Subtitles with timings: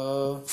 [0.00, 0.44] Uh,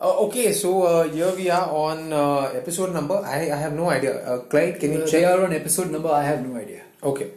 [0.00, 3.20] uh, okay, so uh, here we are on uh, episode number.
[3.20, 4.24] I, I have no idea.
[4.24, 5.20] Uh, Clyde, can you Uh, check?
[5.20, 6.08] they are on episode number.
[6.08, 6.80] I have no idea.
[7.02, 7.28] Okay.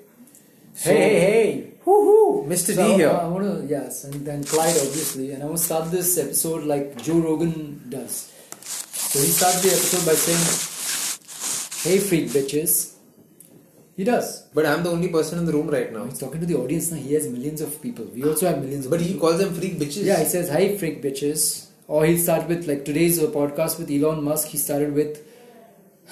[0.74, 1.72] So, hey, hey, hey!
[1.86, 2.48] Woohoo!
[2.48, 2.72] Mr.
[2.76, 3.10] So, D here.
[3.12, 6.64] I want to yes, and then Clyde obviously, and I want to start this episode
[6.64, 8.32] like Joe Rogan does.
[8.64, 10.48] So he starts the episode by saying,
[11.84, 12.96] "Hey, freak bitches."
[13.98, 14.44] He does.
[14.54, 16.06] but I'm the only person in the room right now.
[16.06, 16.98] He's talking to the audience now.
[16.98, 18.06] He has millions of people.
[18.06, 18.92] We also have millions of.
[18.92, 20.04] But he calls them freak bitches.
[20.10, 24.24] Yeah, he says, "Hi, freak bitches." Or he'll start with like today's podcast with Elon
[24.24, 24.50] Musk.
[24.50, 25.24] He started with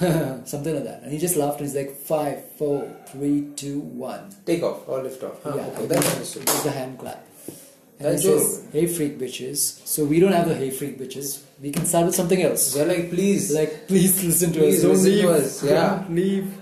[0.00, 4.34] something like that, and he just laughed and he's like, five, four, three, two, one.
[4.44, 5.42] Take off or lift off.
[5.42, 6.46] Huh, yeah, okay, that's understood.
[6.46, 7.24] there's the hand clap.
[7.98, 11.42] And That's he says, "Hey, freak bitches." So we don't have the "Hey, freak bitches."
[11.62, 12.74] We can start with something else.
[12.74, 13.54] They're like, please.
[13.54, 14.82] Like, please listen to Please us.
[14.82, 15.22] Don't listen leave.
[15.22, 15.96] to us, yeah.
[15.96, 16.54] Don't leave.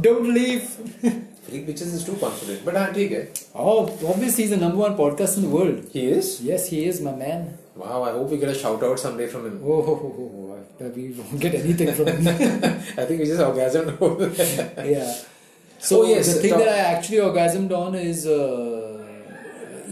[0.00, 0.62] Don't leave.
[1.42, 2.64] freak bitches is too confident.
[2.64, 3.46] But take it.
[3.54, 5.88] oh, obviously, he's the number one podcast in the world.
[5.92, 6.40] He is?
[6.40, 7.58] Yes, he is, my man.
[7.74, 9.60] Wow, I hope we get a shout out someday from him.
[9.64, 10.64] Oh, ho, ho.
[10.80, 12.26] Uh, we won't get anything from him.
[12.98, 14.86] I think we just orgasmed over there.
[14.86, 15.14] yeah.
[15.78, 19.04] So Oh, yes, the thing that I actually orgasmed on is uh,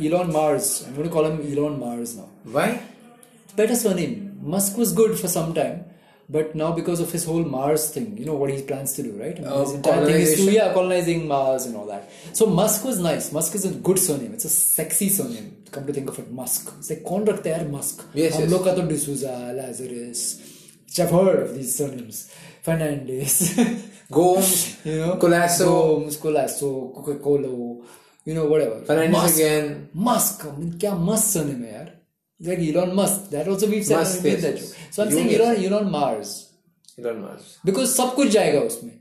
[0.00, 0.84] Elon Mars.
[0.86, 2.28] I'm going to call him Elon Mars now.
[2.44, 2.80] Why?
[3.56, 4.38] Better surname.
[4.42, 5.84] Musk was good for some time,
[6.35, 9.11] but now because of his whole Mars thing, you know what he plans to do,
[9.23, 9.37] right?
[9.37, 10.53] I mean, Oh, his entire thing is to colonization.
[10.53, 12.09] yeah, colonizing Mars and all that.
[12.33, 13.31] So Musk was nice.
[13.31, 14.33] Musk is a good surname.
[14.33, 15.51] It's a sexy surname.
[15.71, 16.71] Come to think of it, Musk.
[16.79, 18.03] It's like कौन रखता है यार Musk?
[18.15, 18.51] Yes, हम yes.
[18.51, 20.23] लोग का तो D'Souza, Lazarus.
[20.87, 22.23] Which I've heard of these surnames.
[22.63, 23.35] Fernandez.
[24.11, 24.51] Gomes,
[24.85, 25.65] you know, Colasso.
[25.65, 27.49] Gomes, Colasso, Coca-Cola,
[28.25, 28.81] you know, whatever.
[28.85, 29.35] Fernandez Musk.
[29.35, 29.89] again.
[29.93, 31.91] Musk, I mean, क्या मस्त surname है यार.
[32.40, 33.30] Like Elon Musk.
[33.30, 34.76] That also we've said Musk, we've that joke.
[34.90, 36.30] So I'm You saying Elon, Elon Mars.
[36.98, 37.58] Elon Musk.
[37.64, 38.92] Because सब कुछ जाएगा उसमें.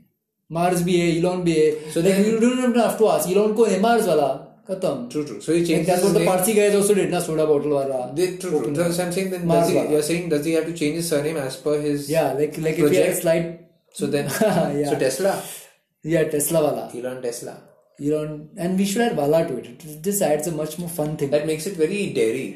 [0.52, 1.92] Mars भी है, Elon भी है.
[1.94, 3.28] So like then- you don't have to ask.
[3.34, 3.80] Elon कौन है?
[3.82, 4.28] Mars वाला.
[4.70, 5.08] खत्म.
[5.12, 5.40] True, true.
[5.44, 6.24] So he Like changes that's what the.
[6.26, 7.20] Parsi guys also did, na?
[7.28, 8.02] Soda bottle वाला.
[8.18, 8.74] They, true, true.
[8.74, 9.02] So.
[9.04, 9.90] I'm saying then Mars does he, wala.
[9.90, 12.74] you're saying does he have to change his surname as per his Yeah, like like
[12.74, 13.22] if you had a Project.
[13.22, 13.48] slide.
[14.00, 14.26] so then
[14.80, 14.90] Yeah.
[14.90, 15.32] so Tesla
[16.04, 16.84] Yeah, Tesla वाला.
[17.00, 17.56] Elon Tesla
[18.06, 19.66] Elon, and we should add Wala to it.
[19.66, 20.02] it.
[20.02, 21.30] This adds a much more fun thing.
[21.30, 22.46] that makes it very dairy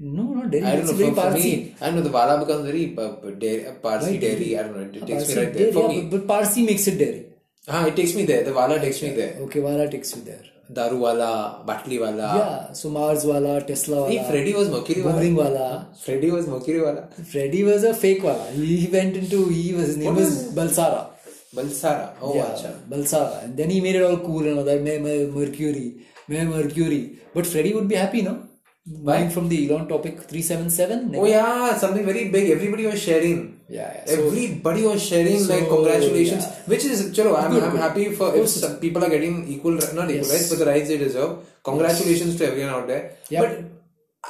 [0.00, 0.64] No, not Delhi.
[0.70, 3.30] I don't know very for, for me I know the Wala becomes very uh, uh,
[3.30, 5.72] dairy, uh, Parsi Right, dairy I don't know it, it takes Parsi me right there
[5.72, 7.26] for yeah, me But, but Parsi makes it dairy.
[7.68, 10.42] ah it takes me there the Wala takes me there Okay, Wala takes you there.
[10.72, 11.30] Daru Wala
[11.68, 15.88] Batli Wala yeah, so Mars Wala, Tesla Wala, Hey, Freddy was Mercury Wala Boring Wala.
[16.04, 18.50] Freddy was Mercury Wala Freddy was a fake Wala.
[18.52, 21.09] He went into, he was, his name What was Balsara.
[21.54, 22.70] Balsara oh yeah, acha.
[22.88, 23.44] Balsara.
[23.44, 24.80] And then he made it all cool and all that.
[24.82, 27.18] May, may Mercury, May Mercury.
[27.34, 28.46] But Freddy would be happy, no?
[28.86, 31.14] Buying from the Elon topic 377.
[31.16, 32.50] Oh yeah, something very big.
[32.50, 33.60] Everybody was sharing.
[33.68, 34.04] Yeah, yeah.
[34.06, 36.62] So- Everybody was sharing like congratulations, yeah.
[36.66, 37.36] which is chalo.
[37.40, 37.80] I'm, Good, I'm good.
[37.80, 40.30] happy for if some people are getting equal, not equal Yes.
[40.32, 41.38] rights, but the rights they deserve.
[41.62, 43.16] Congratulations to everyone out there.
[43.28, 43.42] Yep.
[43.42, 43.52] But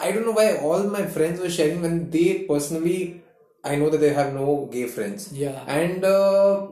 [0.06, 3.22] I don't know why all my friends were sharing when they personally,
[3.64, 5.32] I know that they have no gay friends.
[5.32, 5.62] Yeah.
[5.66, 6.66] and uh,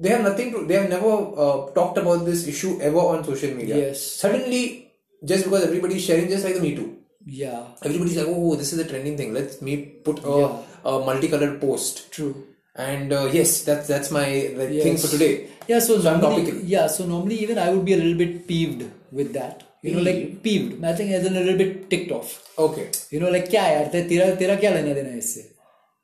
[0.00, 1.12] they have nothing to they have never
[1.44, 3.76] uh, talked about this issue ever on social media.
[3.76, 4.02] Yes.
[4.22, 4.92] Suddenly
[5.24, 6.88] just because everybody's sharing just like the me too.
[7.26, 7.66] Yeah.
[7.84, 9.34] Everybody's like oh this is a trending thing.
[9.34, 9.76] Let me
[10.08, 10.90] put a, yeah.
[10.90, 12.10] a multicolored post.
[12.10, 12.34] True.
[12.74, 14.82] And uh, yes that's that's my yes.
[14.84, 15.48] thing for today.
[15.68, 18.84] Yeah so, so normally, yeah so normally even i would be a little bit peeved
[19.12, 19.64] with that.
[19.82, 20.84] You know like peeved?
[20.84, 22.30] i think as in a little bit ticked off.
[22.58, 22.90] Okay.
[23.10, 23.92] You know like kya yaar?
[23.92, 25.49] Tera tera kya lena dena isse?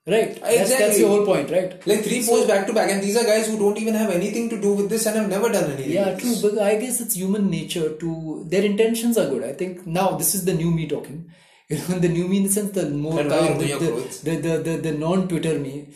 [0.06, 0.28] Right.
[0.28, 0.56] Exactly.
[0.56, 1.84] That's, that's the whole point, right?
[1.84, 4.10] Like three so, posts back to back, and these are guys who don't even have
[4.10, 5.90] anything to do with this and have never done anything.
[5.90, 6.36] Yeah, true.
[6.40, 8.44] But I guess it's human nature to.
[8.48, 9.42] Their intentions are good.
[9.42, 11.30] I think now this is the new me talking.
[11.68, 14.76] You know, the new me in the sense the more the, the, the, the, the,
[14.76, 15.88] the non Twitter me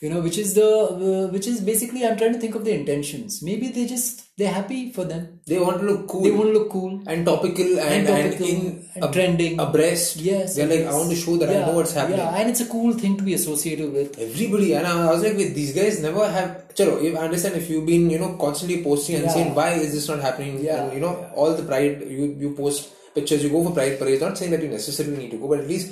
[0.00, 2.72] you know, which is the uh, which is basically I'm trying to think of the
[2.72, 3.42] intentions.
[3.42, 5.40] Maybe they just they're happy for them.
[5.44, 6.22] They want to look cool.
[6.22, 7.02] They want to look cool.
[7.08, 8.60] and topical and, And and, in
[8.94, 9.58] and ab- trending.
[9.58, 10.16] abreast.
[10.16, 10.92] Yes, They're like, yes.
[10.92, 12.18] I want to show that I know what's happening.
[12.20, 14.16] Yeah, and it's a cool thing to be associated with.
[14.20, 16.68] Everybody, and I was like, wait, these guys never have.
[16.76, 19.32] Chalo, if I understand if you've been, you know, constantly posting and Yeah.
[19.32, 22.54] saying why is this not happening, Yeah, and you know, all the pride you you
[22.54, 24.20] post pictures, you go for pride parades.
[24.22, 25.90] Not saying that you necessarily need to go, but at least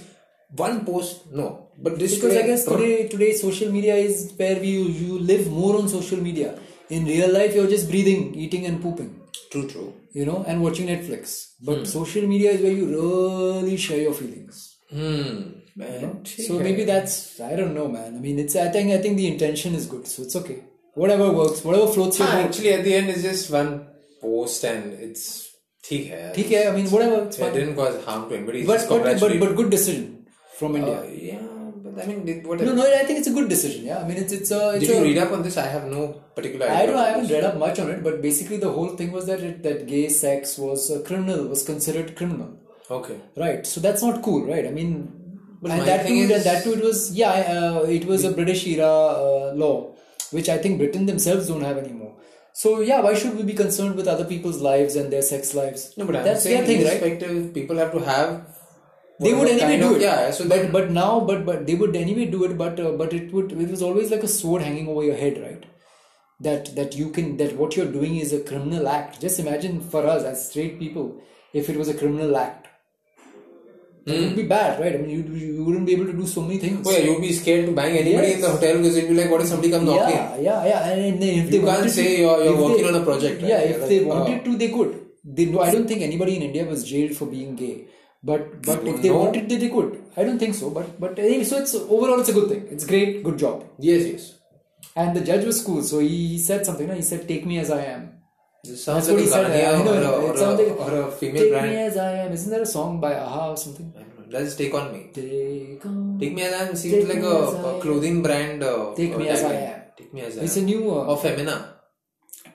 [0.55, 1.47] one post, no.
[1.77, 4.71] But this Because I guess today today social media is where we
[5.03, 6.57] you live more on social media.
[6.89, 9.11] In real life, you're just breathing, eating, and pooping.
[9.51, 9.87] true, true.
[10.17, 11.31] You know, and watching Netflix.
[11.69, 14.59] But social media is where you really share your feelings.
[14.89, 15.37] Hmm,
[15.81, 16.25] man.
[16.25, 18.17] So maybe that's I don't know, man.
[18.17, 20.57] I mean, it's I think I think the intention is good, so it's okay.
[21.03, 22.45] Whatever works, whatever floats your Ah, boat.
[22.49, 23.71] actually, at the end, it's just one
[24.21, 25.25] post, and it's
[25.89, 26.33] ठीक है.
[26.33, 27.53] ठीक है, I mean, whatever, it's It fine.
[27.59, 28.59] didn't cause harm to anybody.
[28.65, 29.39] It's But just but, but congratulate.
[29.45, 30.03] but good decision
[30.58, 30.98] from India.
[31.00, 31.42] Uh, yeah,
[31.84, 32.70] but I mean, whatever.
[32.70, 33.84] no, no, I think it's a good decision.
[33.90, 34.60] Yeah, I mean, it's it's a.
[34.76, 35.56] It's Did you read up on this?
[35.64, 36.02] I have no
[36.38, 36.78] particular idea.
[36.82, 36.96] I don't.
[37.04, 39.62] I haven't read up much on it, but basically the whole thing was that it,
[39.68, 42.50] that gay sex was a criminal, was considered criminal,
[42.90, 43.18] Okay.
[43.44, 43.66] right?
[43.66, 44.66] So that's not cool, right?
[44.66, 44.96] I mean,
[45.62, 48.66] But and that too, is- that too, it was yeah, uh, it was a British
[48.72, 48.90] era
[49.26, 49.76] uh, law,
[50.38, 52.12] which I think Britain themselves don't have anymore.
[52.52, 55.92] So yeah, why should we be concerned with other people's lives and their sex lives?
[55.96, 57.54] No, but I'm that's saying their thing, right?
[57.60, 58.30] people have to have.
[59.20, 60.02] They would anyway do of- it.
[60.02, 62.56] Yeah, so but but now, but but they would anyway do it.
[62.58, 65.40] But uh, but it would it was always like a sword hanging over your head,
[65.46, 65.64] right?
[66.46, 69.20] That that you can that what you're doing is a criminal act.
[69.22, 71.06] Just imagine for us as straight people,
[71.54, 72.66] if it was a criminal act,
[74.06, 74.94] it would be bad, right?
[74.94, 76.86] I mean, you you wouldn't be able to do so many things.
[76.86, 78.36] oh yeah, you'd be scared to bang anybody Yes.
[78.36, 80.14] in the hotel because you'd be like, what if somebody comes knocking?
[80.14, 80.88] yeah, yeah, yeah.
[80.90, 83.40] And, and if they You can't say to, you're- you're working they- on a project,
[83.42, 83.50] right?
[83.54, 84.92] Yeah, if like, they wanted to, they could.
[85.24, 87.76] They no, I don't think anybody in India was jailed for being gay.
[88.28, 89.18] But but don't if they know.
[89.22, 89.90] wanted, they, they could.
[90.16, 90.70] I don't think so.
[90.78, 92.62] But but anyway, so it's overall it's a good thing.
[92.76, 93.64] It's great, good job.
[93.88, 94.24] Yes, yes.
[95.02, 96.88] And the judge was cool, so he, he said something.
[96.92, 96.94] No?
[97.02, 98.04] He said, "Take me as I am."
[98.68, 99.74] This sounds That's what like he a said.
[99.74, 101.70] I know, or, a, or, a, or a female Take brand.
[101.70, 102.32] me as I am.
[102.38, 103.92] Isn't there a song by a-ha or something?
[103.96, 104.38] I don't know.
[104.38, 105.02] Let's take on me.
[105.18, 106.18] Take on.
[106.22, 107.80] Take me as I am seems like a, as I a am.
[107.84, 108.62] clothing brand.
[108.70, 109.80] Uh, Take me as I am.
[110.00, 110.44] Take me as I am.
[110.46, 110.82] It's a new.
[110.90, 111.56] Uh, Or Femina.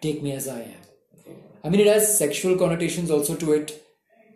[0.02, 0.82] Take me as I am.
[1.64, 3.72] I mean, it has sexual connotations also to it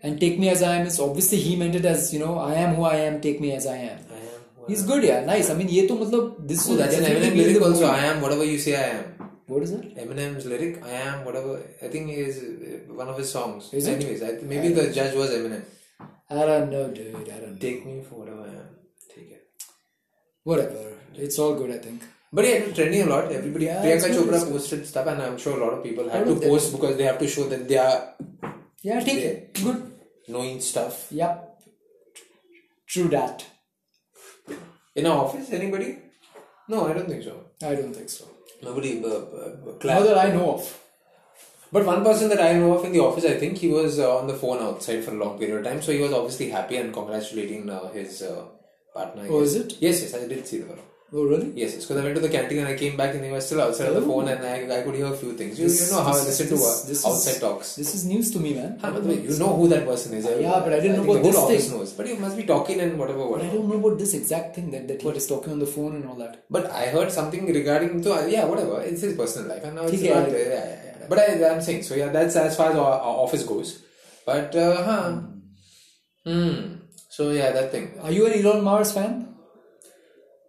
[0.04, 2.54] And take me as I am is obviously he meant it as you know I
[2.54, 3.20] am who I am.
[3.20, 3.98] Take me as I am.
[4.18, 4.38] I am.
[4.56, 5.50] who I He's good, yeah, nice.
[5.50, 7.62] I mean, ये तो मतलब this Oh, will that's an definitely Eminem be in lyric
[7.62, 7.86] the also.
[7.86, 8.00] movie.
[8.00, 9.04] I am whatever you say I am.
[9.52, 9.96] What is it?
[10.00, 11.54] Eminem's lyric, I am whatever.
[11.82, 13.68] I think is uh, one of his songs.
[13.78, 13.94] Is it?
[13.96, 15.64] Anyways, I th- maybe the judge was Eminem.
[16.30, 17.16] I don't know, dude.
[17.16, 17.58] I don't know.
[17.66, 18.68] Take me for whatever I am.
[19.14, 19.44] Take it.
[20.44, 20.84] Whatever.
[21.14, 22.02] It's all good, I think.
[22.32, 23.32] But yeah, it was trending a lot.
[23.32, 24.52] Everybody, Yeah, it's Priyanka good, Chopra it's good.
[24.52, 26.50] posted stuff, and I'm sure a lot of people had All to of them.
[26.50, 28.14] post because they have to show that they are
[28.82, 29.60] Yeah, take it.
[29.64, 29.80] Good.
[30.27, 31.07] knowing stuff.
[31.11, 31.61] Yep.
[32.87, 33.45] True that.
[34.95, 35.97] In our office, anybody?
[36.67, 37.43] No, I don't think so.
[37.61, 38.25] I don't think so.
[38.61, 39.03] Nobody.
[39.03, 40.81] Uh, uh, Not that I know of.
[41.71, 44.17] But one person that I know of in the office, I think he was uh,
[44.17, 45.81] on the phone outside for a long period of time.
[45.81, 48.45] So he was obviously happy and congratulating uh, his uh,
[48.93, 49.25] partner.
[49.29, 49.73] Oh, is it?
[49.79, 50.83] Yes, yes, I did see the fellow.
[51.17, 51.53] Oh, really?
[51.55, 53.61] Yes, because I went to the canteen and I came back and they were still
[53.61, 54.07] outside on the oh.
[54.07, 55.57] phone and I, I could hear a few things.
[55.57, 57.75] You, this, you know how I listen to this, uh, this outside is, talks.
[57.77, 58.77] This is news to me, man.
[58.81, 60.25] Huh, but you know who that person is.
[60.25, 61.77] Yeah, but I didn't I know about the whole this thing.
[61.77, 61.93] Knows.
[61.93, 63.25] But you must be talking and whatever.
[63.25, 63.49] whatever.
[63.49, 66.05] I don't know about this exact thing that, that he talking on the phone and
[66.09, 66.43] all that.
[66.49, 68.81] But I heard something regarding, to uh, yeah, whatever.
[68.81, 69.63] It's his personal life.
[69.63, 71.25] And now it's about, yeah, yeah, yeah, But I,
[71.55, 73.85] am saying, so yeah, that's as far as our, our office goes.
[74.25, 75.11] But, uh, huh.
[76.25, 76.49] Hmm.
[76.49, 76.75] hmm.
[77.07, 77.97] So yeah, that thing.
[78.01, 79.34] Are you an Elon Mars fan?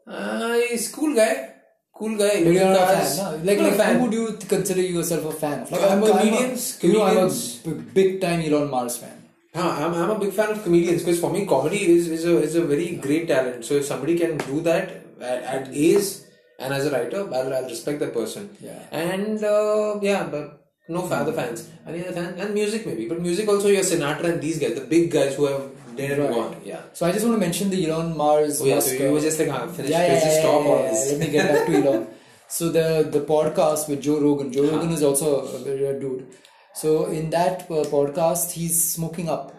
[0.07, 1.53] Uh, he's cool guy.
[1.95, 2.45] Cool guy.
[2.45, 3.45] But you're not a fan, no?
[3.45, 3.97] Like, like fan.
[3.97, 5.73] who would you consider yourself a fan of?
[5.73, 9.23] Like, I'm comedians, I'm a, you know, I'm a big time Elon Mars fan.
[9.55, 12.37] Huh, I'm, I'm a big fan of comedians because for me comedy is, is a
[12.39, 13.65] is a very great talent.
[13.65, 16.27] So if somebody can do that at, at A's
[16.59, 18.55] and as a writer, I'll, I'll respect that person.
[18.61, 18.83] Yeah.
[18.93, 21.69] And uh, yeah, but no other fans.
[21.87, 22.41] Any other fans?
[22.41, 25.47] And music maybe, but music also your Sinatra and these guys, the big guys who
[25.47, 26.57] have Right.
[26.65, 26.81] Yeah.
[26.93, 28.61] So I just want to mention the Elon Mars.
[28.61, 28.75] Oh yeah.
[28.77, 31.05] Musk, So you were just like, finish, yeah, yeah, yeah, stop yeah, all yeah.
[31.11, 32.07] Let me get back to Elon.
[32.49, 34.53] So the the podcast with Joe Rogan.
[34.53, 36.27] Joe Rogan is also a, a dude.
[36.75, 39.53] So in that uh, podcast, he's smoking up.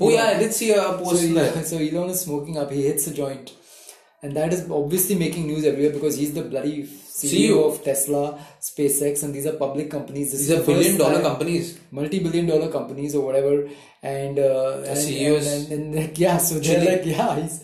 [0.00, 1.22] Oh yeah, I did see a So, post.
[1.22, 1.64] Elon, there.
[1.72, 2.70] so Elon is smoking up.
[2.70, 3.52] He hits a joint,
[4.22, 6.88] and that is obviously making news everywhere because he's the bloody
[7.22, 7.68] CEO, CEO.
[7.70, 10.32] of Tesla, SpaceX, and these are public companies.
[10.32, 11.78] This These are billion dollar time- companies.
[11.90, 13.54] multi-billion dollar companies or whatever
[14.02, 15.46] and uh, and, CEOs.
[15.46, 17.56] and, and, and like, yeah so they're like yeah he's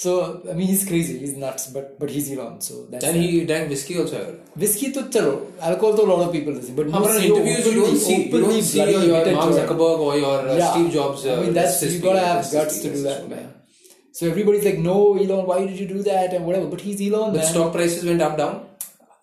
[0.00, 0.10] so
[0.50, 3.70] I mean he's crazy he's nuts but but he's Elon so that's And he drank
[3.70, 4.18] whiskey also.
[4.54, 5.32] Whiskey to chalo
[5.68, 7.96] alcohol to a lot of people listen but no but in CEO interviews you don't
[8.08, 9.54] see you don't see your, your Mark.
[9.60, 10.70] Zuckerberg or your uh, Yeah.
[10.72, 11.24] Steve Jobs.
[11.24, 13.48] Uh, I mean that's you gotta have guts to do that man
[14.12, 17.32] so everybody's like no Elon why did you do that and whatever but he's Elon
[17.32, 18.66] The man stock prices went up down.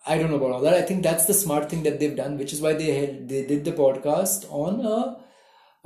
[0.06, 0.74] I don't know about all that.
[0.74, 3.44] I think that's the smart thing that they've done, which is why they had, they
[3.44, 5.16] did the podcast on a,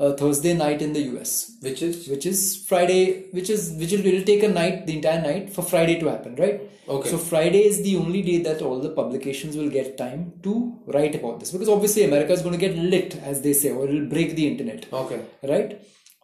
[0.03, 4.03] a Thursday night in the US, Which is which is Friday, which is which will,
[4.03, 6.61] will take a night, the entire night for Friday to happen, right?
[6.87, 7.09] Okay.
[7.09, 11.15] So Friday is the only day that all the publications will get time to write
[11.15, 14.07] about this because obviously America is going to get lit, as they say, or it'll
[14.07, 15.25] break the internet, okay.
[15.43, 15.81] right?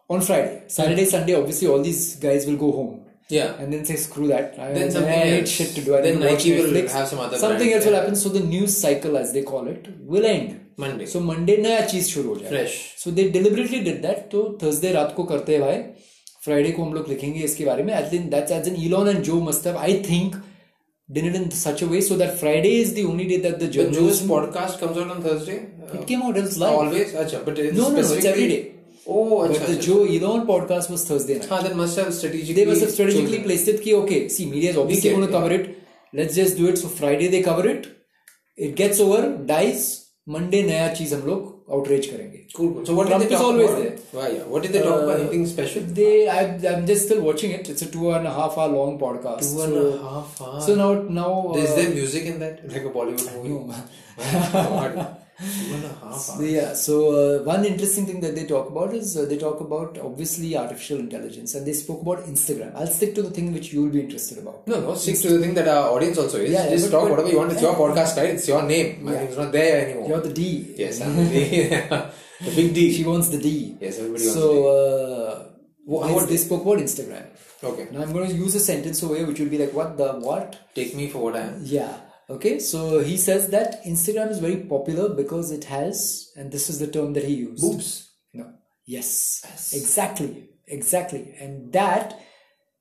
[0.09, 3.06] On Friday, Saturday, Sunday, obviously all these guys will go home.
[3.29, 3.55] Yeah.
[3.59, 4.57] And then say screw that.
[4.57, 5.49] I, Then I something need else.
[5.49, 5.95] shit to do.
[5.97, 6.91] I Then Nike will Netflix.
[6.91, 8.15] have some other Something brand, else will happen.
[8.15, 10.53] So the news cycle, as they call it, will end.
[10.77, 11.05] Monday.
[11.13, 12.49] So Monday नया चीज़ शुरू हो जाएगा.
[12.49, 12.77] Fresh.
[13.03, 14.29] So they deliberately did that.
[14.31, 15.83] तो Thursday रात को करते हैं भाई.
[16.47, 17.93] Friday को हम लोग लिखेंगे इसके बारे में.
[18.01, 19.75] I think that's as in Elon and Joe must have.
[19.89, 20.35] I think
[21.17, 23.67] did it in such a way so that Friday is the only day that the
[23.67, 25.59] But Joe's podcast comes out on Thursday.
[25.59, 26.37] Uh, It came out.
[26.37, 26.73] It's live.
[26.79, 27.13] always.
[27.25, 27.99] Acha, but No, no, no.
[27.99, 28.61] It's every day.
[29.09, 29.81] Oh, But the acha.
[29.87, 31.49] Joe Elon podcast was Thursday night.
[31.49, 32.53] हाँ, then must have strategically.
[32.55, 35.51] they must have strategically placed it ki okay see media is obviously going to cover
[35.59, 35.69] it
[36.21, 37.87] let's just do it so friday they cover it
[38.67, 39.21] it gets over
[39.53, 39.87] dies
[40.35, 42.71] Monday नया चीज़ हम लोग outreach करेंगे Cool.
[42.87, 43.83] So what Trump did they is talk always about?
[43.83, 44.17] there.
[44.17, 44.47] Why, yeah.
[44.53, 45.19] What did they talk uh, about?
[45.19, 45.85] Uh, Anything special?
[45.99, 46.39] They, I,
[46.71, 47.69] I'm just still watching it.
[47.73, 49.51] It's a two and a half hour long podcast.
[49.51, 50.65] Two and so, a half hours.
[50.69, 51.29] So now, now.
[51.53, 52.59] Uh, Is uh, there music in that?
[52.73, 53.53] Like a Bollywood movie?
[54.97, 55.07] no.
[55.39, 56.93] Two and a half So, yeah, so
[57.39, 60.97] uh, one interesting thing that they talk about is uh, they talk about obviously artificial
[60.99, 62.75] intelligence and they spoke about Instagram.
[62.75, 64.67] I'll stick to the thing which you'll be interested about.
[64.67, 66.51] No, no, stick to the thing that our audience also is.
[66.51, 67.51] Yeah, yeah, Just but- talk but- whatever you want.
[67.51, 68.31] It's your podcast, right?
[68.31, 69.03] It's your name.
[69.05, 69.23] My Yeah.
[69.25, 70.09] name's not there anymore.
[70.09, 70.73] You're the D.
[70.75, 72.11] Yes, I'm the,
[72.45, 72.93] the big D.
[72.97, 73.77] She wants the D.
[73.79, 75.43] Yes, everybody wants so, the uh,
[75.85, 77.25] Wha- they- what- they spoke about Instagram.
[77.63, 77.87] Okay.
[77.91, 80.13] Now I'm going to use a sentence over here which will be like, what the
[80.13, 80.57] what?
[80.75, 81.61] Take me for what I am.
[81.63, 81.93] Yeah.
[82.29, 86.79] Okay, so he says that Instagram is very popular because it has, and this is
[86.79, 87.61] the term that he used.
[87.61, 88.09] Boobs.
[88.33, 88.51] No.
[88.85, 89.41] Yes.
[89.45, 89.73] Yes.
[89.73, 90.49] Exactly.
[90.67, 91.33] Exactly.
[91.39, 92.19] And that,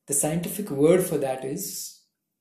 [0.08, 2.00] the scientific word for that is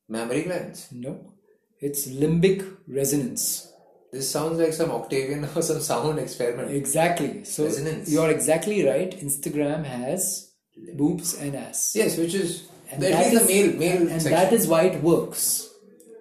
[0.09, 0.87] Mammary glands.
[0.91, 1.33] no.
[1.79, 3.71] It's limbic resonance.
[4.11, 6.71] This sounds like some Octavian or some sound experiment.
[6.71, 7.43] Exactly.
[7.43, 8.09] So Resonance.
[8.11, 9.11] you're exactly right.
[9.19, 10.51] Instagram has
[10.95, 11.91] boobs and ass.
[11.93, 14.31] Yes, which is And at least the male male And section.
[14.31, 15.69] that is why it works.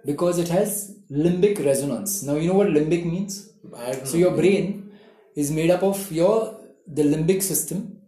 [0.04, 2.22] Because it has limbic resonance.
[2.22, 3.50] Now you know what limbic means?
[4.04, 4.90] So your brain
[5.34, 7.98] is made up of your the limbic system.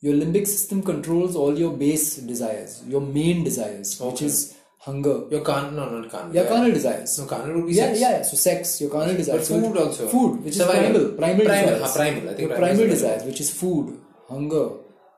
[0.00, 5.24] Your limbic system controls all your base desires, your main desires, which is hunger.
[5.30, 6.34] your carnal, no, not carnal.
[6.34, 7.18] Your carnal desires.
[7.18, 8.00] No, carnal would be yeah, sex.
[8.00, 8.22] yeah, yeah.
[8.22, 9.48] So sex, your carnal desires.
[9.48, 10.08] But food also.
[10.08, 10.84] Food, which Survival.
[10.84, 11.82] is primal, primal, Primal, desires.
[11.82, 12.22] huh, primal.
[12.30, 13.98] I think Your primal primal desires, which is food,
[14.28, 14.68] hunger,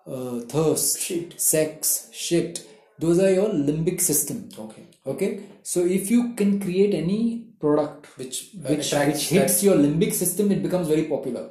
[0.07, 1.39] uh, thirst, Shit.
[1.41, 2.65] sex, shit.
[2.99, 4.49] Those are your limbic system.
[4.59, 4.87] Okay.
[5.13, 7.21] Okay, so if you can create any
[7.61, 11.49] product Which which, which hits your limbic system, it becomes very popular.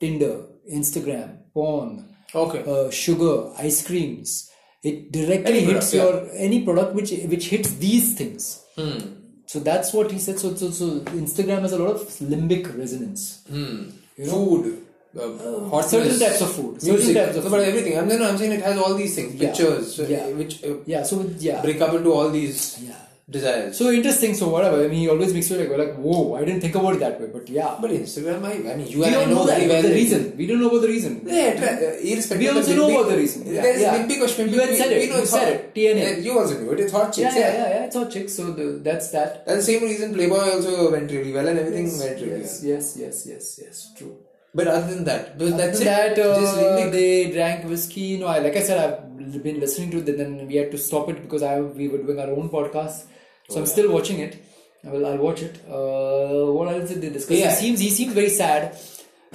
[0.00, 0.34] Tinder,
[0.72, 2.62] Instagram, porn, Okay.
[2.66, 4.50] uh, sugar, ice creams.
[4.82, 6.02] It directly hits product, yeah.
[6.02, 8.62] your any product which which hits these things.
[8.76, 8.98] Hmm.
[9.46, 10.38] So that's what he said.
[10.38, 13.44] So, so, so Instagram has a lot of limbic resonance.
[13.48, 13.90] Hmm.
[14.28, 14.85] Food.
[15.14, 17.16] Uh, hotness, certain types of food, certain Music.
[17.16, 17.96] types of no, but everything.
[17.98, 19.34] I'm, no, no, I'm saying it has all these things.
[19.34, 19.48] Yeah.
[19.48, 19.98] Pictures.
[20.00, 20.26] uh, Yeah.
[20.40, 21.02] Which uh, Yeah.
[21.04, 21.62] So yeah.
[21.62, 23.00] break up into all these Yeah.
[23.30, 23.78] desires.
[23.78, 24.34] So interesting.
[24.34, 24.84] So whatever.
[24.84, 27.18] I mean, he always makes you like, like, whoa, I didn't think about it that
[27.20, 27.28] way.
[27.36, 27.78] But yeah.
[27.80, 29.82] but Instagram, I, I mean, you we and I don't know know that very well
[29.88, 30.36] the reason.
[30.36, 31.12] We don't know about the reason.
[31.24, 33.46] Yeah, tra- uh, irrespective We also know about the reason.
[33.46, 33.94] Yeah, There's yeah.
[33.96, 34.52] or shmimbic.
[34.52, 35.00] You had we- said it.
[35.02, 35.48] we know You said hot.
[35.54, 35.74] it.
[35.74, 36.22] TNA.
[36.26, 36.80] You also knew it.
[36.80, 37.34] It's hot chicks.
[37.34, 37.84] Yeah, yeah, yeah, yeah.
[37.86, 38.34] It's all chicks.
[38.34, 39.46] So the, that's that.
[39.46, 42.70] That's the same reason Playboy also went really well and everything went really yes, well.
[42.74, 43.92] yes, yes, yes, yes.
[43.96, 44.16] True.
[44.58, 46.16] But other than that, but that's After it.
[46.16, 48.16] that, uh, they drank whiskey.
[48.20, 50.08] No, I, like I said, I've been listening to it.
[50.08, 53.04] and Then we had to stop it because I we were doing our own podcast.
[53.50, 54.38] So I'm still watching it.
[54.86, 55.56] I will, I'll watch it.
[55.68, 57.36] Uh, what else did they discuss?
[57.38, 57.50] AI.
[57.50, 58.78] He seems he seems very sad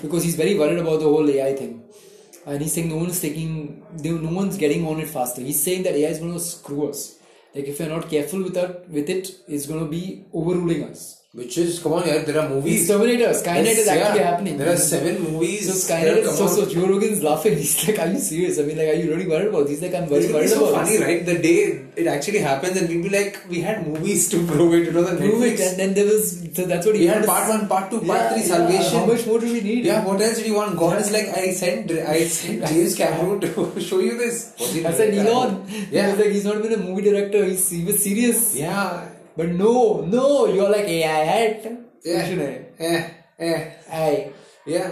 [0.01, 1.83] because he's very worried about the whole AI thing,
[2.47, 5.41] and he's saying no one's taking, no no one's getting on it faster.
[5.41, 7.17] He's saying that AI is going to screw us.
[7.53, 11.20] Like if we're not careful with that, with it, it's going to be overruling us.
[11.33, 12.87] Which is, come on, yeah, there are It's movies.
[12.89, 13.29] Terminator.
[13.29, 14.31] Skynet Yes, is actually yeah.
[14.31, 14.57] happening.
[14.57, 15.65] There are seven movies.
[15.65, 16.65] So Skynet is so, so.
[16.69, 17.55] Joe Rogan's laughing.
[17.61, 18.59] He's like, "Are you serious?
[18.59, 19.79] I mean, like, are you really worried about?" this?
[19.79, 21.25] He's like, "I'm very It's worried so about funny, this." right?
[21.25, 24.89] The day it actually happens, and we'll be like, we had movies to prove it.
[24.89, 27.25] It was on Prove it, and then there was so that's what he We had
[27.25, 28.99] part one, part two, part Yeah, three, salvation.
[28.99, 29.85] How much more do we need?
[29.85, 30.77] Yeah, what else did you want?
[30.77, 34.53] God is like, I sent, I sent James Cameron to show you this.
[34.59, 35.13] I said?
[35.13, 35.63] Elon.
[35.91, 36.09] Yeah.
[36.11, 37.45] was like, he's not even a movie director.
[37.45, 38.53] He's he was serious.
[38.57, 39.07] Yeah.
[39.37, 41.71] But no, no, you're like AI hat.
[42.03, 42.25] Yeah.
[42.79, 43.09] Eh,
[43.39, 43.71] eh.
[43.91, 44.33] I.
[44.65, 44.91] Yeah.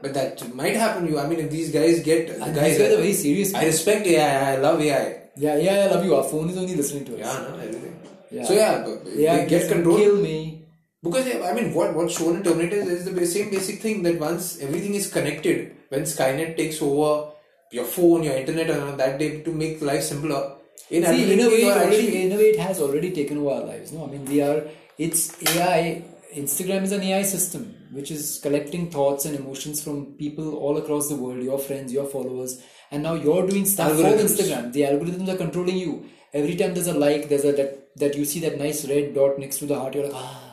[0.00, 1.18] But that might happen to you.
[1.18, 3.54] I mean, if these guys get And guys, these guys are very serious.
[3.54, 4.52] I respect AI.
[4.52, 5.22] I love AI.
[5.36, 6.14] Yeah, yeah, I love you.
[6.14, 7.20] Our phone is only listening to us.
[7.20, 8.00] Yeah, no, everything.
[8.30, 8.44] Yeah.
[8.44, 10.66] So yeah, Yeah, get control Kill me.
[11.02, 14.60] because I mean, what what's shown in Terminator is the same basic thing that once
[14.60, 17.32] everything is connected, when Skynet takes over
[17.72, 20.57] your phone, your internet, and that day to make life simpler.
[20.90, 23.38] In See, in a way, are already, actually- in a way, it has already taken
[23.38, 23.92] over our lives.
[23.92, 24.62] No, I mean, we are.
[24.96, 25.22] It's
[25.56, 26.04] AI.
[26.34, 31.08] Instagram is an AI system which is collecting thoughts and emotions from people all across
[31.08, 34.72] the world, your friends, your followers, and now you're doing stuff for Instagram.
[34.72, 36.04] The algorithms are controlling you.
[36.34, 39.38] Every time there's a like, there's a that, that you see that nice red dot
[39.38, 39.94] next to the heart.
[39.94, 40.47] You're like, ah,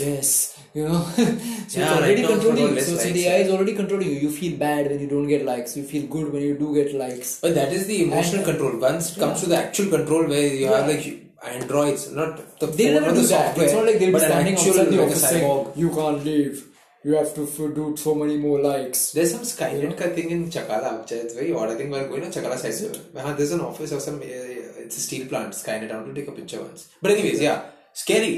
[0.00, 1.02] yes, you know.
[1.16, 2.80] so it's Yeah, right already controlling you.
[2.80, 4.18] So, likes, the AI is already controlling you.
[4.26, 5.76] You feel bad when you don't get likes.
[5.76, 7.40] You feel good when you do get likes.
[7.40, 8.78] But that is the emotional And- control.
[8.80, 11.06] Once it comes to the actual control, where you have like
[11.54, 13.46] androids, not the They never do the that.
[13.46, 16.66] software, It's not like they'll be standing outside the office saying, "You can't leave.
[17.02, 20.40] You have to f- do so many more likes." There's some Skynet ka thing in
[20.56, 21.70] Chakala, which is very odd.
[21.70, 22.98] I think we're going to Chakala side.
[23.16, 24.18] Uh, there's an office or some.
[24.20, 25.90] Uh, it's a steel plant, Skynet.
[25.90, 26.88] I want to take a picture once.
[27.00, 27.62] But anyways, yeah,
[27.94, 28.34] scary.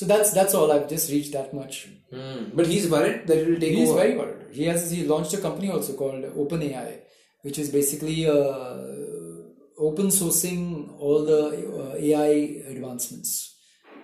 [0.00, 0.72] So that's that's all.
[0.74, 1.78] I've just reached that much.
[2.12, 2.44] Hmm.
[2.60, 3.98] But he's worried that it will take He's over.
[4.02, 4.46] very worried.
[4.58, 6.86] He has he launched a company also called OpenAI,
[7.42, 8.78] which is basically uh,
[9.88, 10.62] open sourcing
[10.98, 11.40] all the
[11.82, 12.32] uh, AI
[12.74, 13.56] advancements.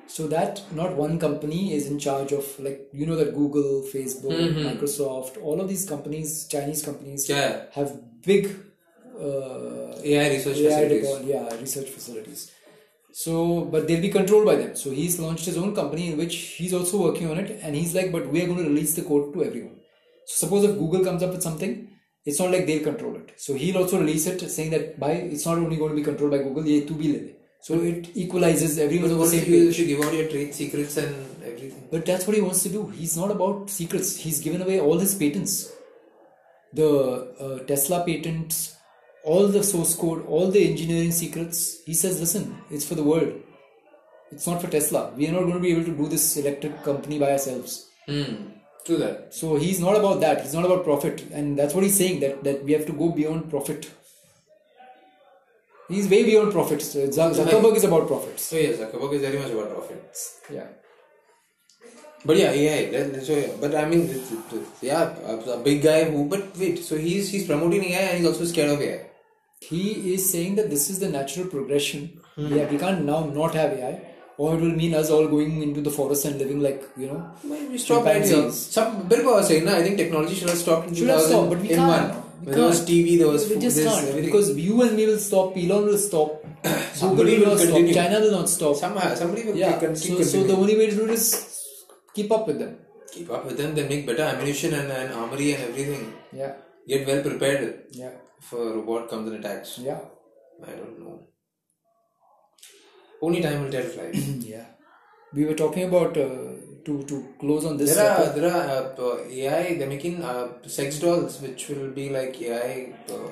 [0.07, 4.37] So that not one company is in charge of like you know that Google, Facebook,
[4.69, 7.62] Microsoft, all of these companies, Chinese companies, Yeah.
[7.73, 7.91] have
[8.33, 8.47] big
[9.19, 11.03] uh, AI research AI facilities.
[11.09, 12.50] deploy- yeah, research facilities.
[13.19, 14.77] So, but they'll be controlled by them.
[14.77, 17.95] So he's launched his own company in which he's also working on it, and he's
[17.95, 19.77] like, but we are going to release the code to everyone.
[20.27, 21.89] So suppose if Google comes up with something,
[22.27, 23.33] it's not like they'll control it.
[23.37, 26.33] So he'll also release it, saying that by it's not only going to be controlled
[26.33, 27.21] by Google, ye to be le.
[27.63, 31.17] So it equalizes everyone on the What you, you give out your trade secrets and
[31.43, 31.89] everything?
[31.91, 32.89] But that's what he wants to do.
[32.89, 34.15] He's not about secrets.
[34.17, 35.73] He's given away all his patents.
[36.75, 36.91] The
[37.41, 38.75] uh, Tesla patents,
[39.33, 41.59] all the source code, all the engineering secrets.
[41.85, 43.33] He says, listen, it's for the world.
[44.33, 45.12] It's not for Tesla.
[45.16, 47.88] We are not going to be able to do this electric company by ourselves.
[48.06, 48.35] Hmm.
[48.85, 49.35] Do that.
[49.35, 50.42] So he's not about that.
[50.42, 51.25] He's not about profit.
[51.33, 53.90] And that's what he's saying, that, that we have to go beyond profit.
[55.88, 56.95] He's way beyond profits.
[56.95, 58.42] Zuckerberg is about profits.
[58.45, 60.40] So yes, Zuckerberg is very much about profits.
[60.52, 60.66] Yeah.
[62.25, 65.83] But yeah, yeah, that- So yeah, but I mean, it's- it's- yeah, a, a big
[65.83, 66.25] guy who.
[66.28, 69.06] But wait, so he's he's promoting AI and he's also scared of AI.
[69.69, 72.03] He is saying that this is the natural progression.
[72.35, 72.55] Hmm.
[72.57, 73.95] Yeah, we can't now not have AI,
[74.39, 77.21] or it will mean us all going into the forest and living like you know.
[77.73, 80.95] We stop right Some Bilbo was saying, no, I think technology should have stopped in
[80.95, 81.99] Should have stopped, but we 2001.
[82.09, 82.23] can't.
[82.47, 82.81] We There was.
[82.91, 84.31] TV, there was we food, just this, can't everything.
[84.31, 85.57] because you and me will stop.
[85.65, 86.31] Elon will stop.
[86.67, 87.73] Google Somebody will will not stop.
[87.77, 87.95] continue.
[88.01, 88.77] China will not stop.
[88.83, 89.95] Somehow, somebody will yeah.
[89.95, 91.27] So, so the only way to do it is
[92.19, 92.75] keep up with them.
[93.17, 96.13] keep up with them, then make better ammunition and, and armory and everything.
[96.41, 96.53] Yeah.
[96.88, 98.12] Get well prepared Yeah.
[98.40, 99.78] for a robot comes and attacks.
[99.78, 100.00] Yeah.
[100.66, 101.28] I don't know.
[103.21, 104.14] Only time will tell, right?
[104.55, 104.66] Yeah.
[105.35, 106.28] We were talking about uh,
[106.87, 107.95] to to close on this.
[107.95, 109.75] there are there are uh, AI.
[109.78, 112.95] They're making uh, sex dolls, which will be like AI.
[113.11, 113.31] Uh,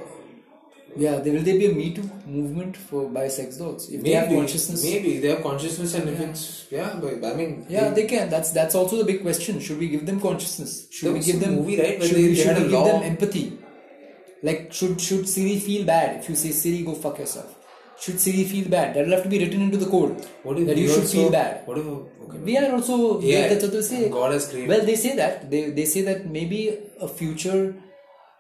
[0.96, 4.12] Yeah, there will there be a Me Too movement for by sex dolls if they
[4.12, 4.84] have consciousness?
[4.84, 8.30] maybe they have consciousness, and if it's yeah, but I mean Yeah, they can.
[8.30, 9.58] That's that's also the big question.
[9.60, 10.86] Should we give them consciousness?
[10.90, 13.58] Should we give them movie, right, Should they- we, they should we give them empathy?
[14.42, 17.54] Like should should Siri feel bad if you say Siri go fuck yourself?
[18.00, 18.94] Should Siri feel bad?
[18.94, 21.16] That will have to be written into the code what if that you should also-
[21.18, 21.66] feel bad.
[21.66, 22.38] What if okay?
[22.50, 24.09] We are also Yeah, that's what they say.
[24.11, 24.68] God has created.
[24.68, 26.61] Well, they say that they they say that maybe
[27.00, 27.74] a future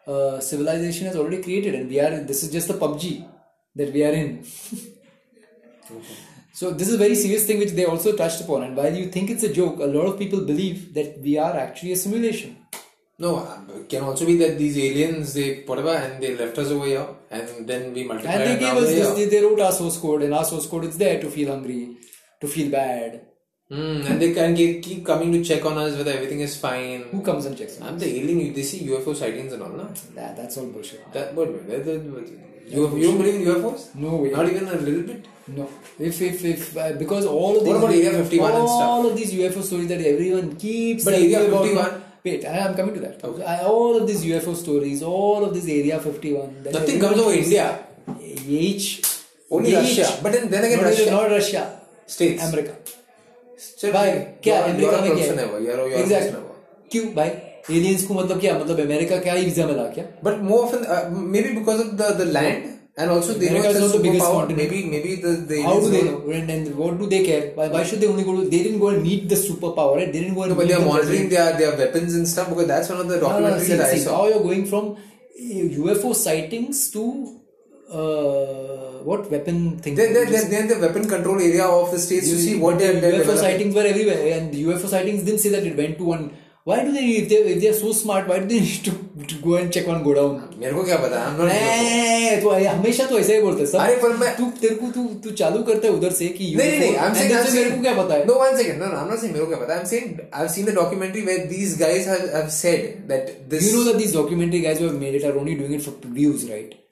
[0.06, 2.20] uh, civilization has already created, and we are.
[2.20, 3.26] This is just the PUBG
[3.76, 4.44] that we are in.
[6.52, 8.62] So this is a very serious thing which they also touched upon.
[8.62, 11.56] And while you think it's a joke, a lot of people believe that we are
[11.56, 12.56] actually a simulation.
[13.18, 16.68] No, um, it can also be that these aliens they whatever and they left us
[16.68, 19.72] over here and then we multiplied And they gave us this, they, they wrote our
[19.72, 21.96] source code, and our source code is there to feel hungry,
[22.40, 23.26] to feel bad.
[23.70, 27.02] Mm, and they can keep, keep coming to check on us whether everything is fine.
[27.10, 27.80] Who comes and checks?
[27.80, 28.52] I'm the alien.
[28.52, 29.84] They see UFO sightings and all, no?
[30.14, 31.10] Nah, that's all bullshit.
[31.12, 31.48] That what?
[31.66, 31.94] where the-
[32.66, 33.94] You, you don't believe in UFOs?
[33.94, 34.30] No way.
[34.30, 35.26] Not even a little bit.
[35.48, 35.68] No.
[35.98, 38.80] If if if uh, because all of these What about Area 51 and stuff?
[38.90, 42.74] all of these UFO stories that everyone keeps But Area about 51 Wait, I am
[42.74, 43.22] coming to that.
[43.22, 43.44] Okay.
[43.44, 46.62] I, all of these UFO stories, all of this Area 51.
[46.64, 47.66] that Nothing comes over India.
[48.18, 49.02] H.
[49.50, 49.98] Only H.
[49.98, 50.18] Russia.
[50.22, 51.10] But then, then again, Not, Russia.
[51.10, 51.80] not Russia.
[52.06, 52.42] States.
[52.48, 52.76] America.
[53.67, 54.11] Still, भाई
[54.43, 55.59] क्या you're- America you're a में क्या person ever.
[55.67, 56.31] You're, a- you're a Exactly.
[56.31, 56.89] person ever.
[56.91, 57.29] क्यों भाई
[57.77, 61.01] aliens को मतलब क्या मतलब अमेरिका क्या ही वीजा मिला क्या But more often, uh,
[61.37, 62.69] maybe because of the, the land
[63.03, 64.39] and also they America know is it's a not the biggest superpower.
[64.39, 64.61] continent.
[64.61, 67.19] Maybe maybe the, the how do aliens they know- know and, and what do they
[67.27, 69.93] care why, why should they only go to they didn't go and meet the superpower
[69.99, 71.59] right they didn't go and No, but meet they are the monitoring president.
[71.59, 73.85] their, their weapons and stuff because that's one of the No, no, documentaries see, that
[73.85, 74.17] I see, saw.
[74.21, 77.05] how you're going from uh, UFO sightings to
[77.90, 82.28] uh, what weapon thing they're, they're, they're in the weapon control area of the states
[82.28, 83.42] you, to see what they're, they're UFO developing.
[83.44, 86.30] sightings were everywhere, and the UFO sightings didn't say that it went to one.
[86.64, 88.26] Why do they if they if they're so smart?
[88.26, 88.92] Why do they need to,
[89.30, 90.36] to go and check one go down?
[90.60, 93.66] मेरे को क्या पता I'm not ए, तो ये हमेशा तो ऐसा ही बोलते हैं
[93.70, 96.44] सब अरे पर मैं- तू तेरे को तू तू चालू करता है उधर से कि
[96.56, 98.80] नहीं नहीं नहीं I'm saying I'm से मेरे को क्या पता है no one second
[98.84, 101.26] no no I'm not saying मेरे को क्या पता I'm saying I've seen the documentary
[101.28, 104.88] where these guys have, have said that this you know that these documentary guys who
[104.92, 106.83] have made it are only doing it for views right Oh,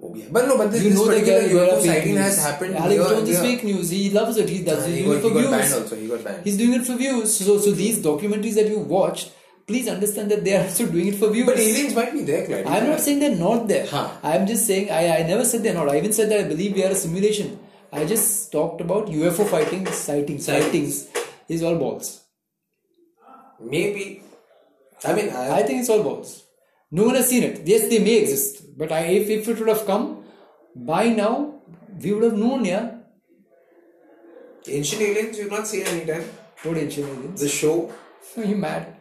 [0.00, 0.26] yeah.
[0.30, 2.22] but no but this, you this know particular UFO sighting news.
[2.24, 5.02] has happened Alex here- Jones is fake news he loves it he does it he
[5.04, 6.44] doing got- it for he got views banned also, he got banned.
[6.44, 9.32] he's doing it for views so so these documentaries that you watched
[9.66, 12.66] please understand that they are also doing it for views but aliens might be there.
[12.68, 13.86] I'm not saying they're not there.
[13.86, 14.08] Huh.
[14.22, 15.88] I'm just saying I, I never said they're not.
[15.88, 17.58] I even said that I believe we are a simulation.
[17.92, 20.44] I just talked about UFO fighting sightings.
[20.44, 21.08] Sightings.
[21.08, 21.08] Sightings
[21.48, 22.22] is all balls.
[23.60, 24.22] maybe
[25.04, 26.44] I mean I, I think it's all balls.
[26.90, 27.66] No one has seen it.
[27.66, 30.24] Yes, they may exist, but I, if, if it would have come
[30.74, 31.60] by now,
[32.00, 32.64] we would have known.
[32.64, 32.96] Yeah,
[34.68, 36.24] ancient aliens you've not seen anytime
[36.62, 37.40] what ancient aliens?
[37.40, 37.92] the show
[38.36, 38.95] Are you mad?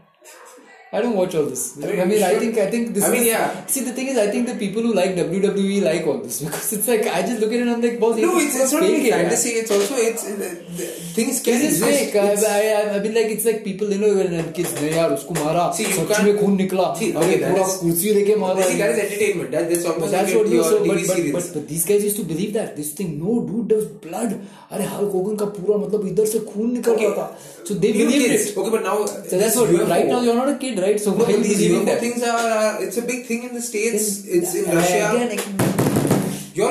[0.94, 1.60] I don't watch all this.
[1.80, 3.04] I I mean, mean, I, you should- think I think this.
[3.04, 3.64] I mean, is, yeah.
[3.72, 6.72] See, the thing is, I think the people who like WWE like all this because
[6.76, 8.82] it's like I just look at it and I'm like, boss, No, it's, it's not
[8.82, 9.20] fake only hai, yaar.
[9.28, 9.50] fantasy.
[9.60, 10.86] It's also it's uh, the,
[11.18, 12.00] things can This is exist.
[12.00, 12.16] fake.
[12.22, 14.90] I, It's- I, I, I mean, like it's like people, you know, when kids ने
[14.96, 17.66] यार उसको मारा, See, you such can't- में खून निकला, See, अरे okay, that पूरा
[17.68, 18.66] is- कुर्सी लेके मारा.
[18.72, 19.50] See, that is entertainment.
[19.58, 21.32] That, that's But almost that's like what your you so, TV but, but, series.
[21.38, 24.34] but, but these guys used to believe that this thing no dude there was blood
[24.74, 27.06] अरे Hulk Hogan का पूरा मतलब इधर से खून निकल Okay.
[27.06, 28.44] रहा था so they You believed kids.
[28.50, 31.11] it Okay, but now so that's what right now you're not a kid Right so
[31.11, 34.21] No, why these believing the things are, are it's a big thing in the states.
[34.21, 35.09] Then, it's in uh, Russia.
[35.13, 35.31] again,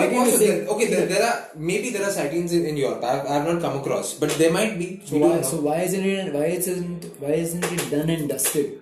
[0.03, 0.67] again, also there.
[0.67, 3.05] Okay, there, there are maybe there are sightings in, in Europe.
[3.05, 5.03] I've, I've not come across, but there might be.
[5.05, 8.81] so why so why isn't it why isn't why isn't it done and dusted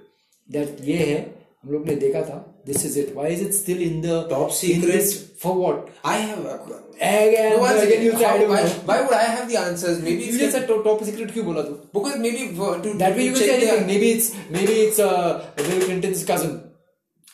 [0.51, 1.21] that ये है
[1.65, 3.15] हम लोग ने देखा था this is it.
[3.15, 5.03] Why is it still in the top secret?
[5.43, 5.89] for what?
[6.05, 6.47] I have.
[6.47, 6.59] Uh,
[6.95, 8.49] again, no, again you tried.
[8.49, 10.01] Why, why would I have the answers?
[10.01, 11.35] Maybe you just said top secret.
[11.35, 11.63] Why?
[11.93, 13.87] Because maybe to that way you can say anything.
[13.87, 16.69] Maybe it's maybe it's uh, Bill Clinton's cousin.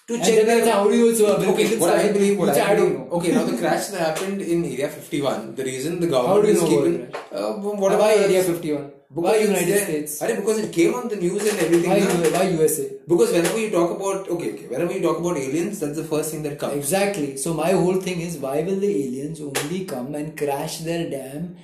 [0.08, 2.76] To and check then how do you uh, okay, what I believe, what I, I
[2.76, 3.16] don't know.
[3.18, 5.54] Okay, now the crash that happened in Area 51.
[5.54, 7.14] The reason the government how do you is know keeping.
[7.30, 8.97] Uh, what about Area 51?
[9.10, 9.84] Why United there.
[9.84, 10.20] States?
[10.22, 11.90] Arey, because it came on the news and everything.
[11.90, 12.38] Why, na?
[12.38, 12.90] why USA?
[13.08, 16.30] Because whenever you talk about okay, okay, whenever you talk about aliens, that's the first
[16.30, 16.74] thing that comes.
[16.76, 17.36] Exactly.
[17.38, 21.56] So my whole thing is why will the aliens only come and crash their damn?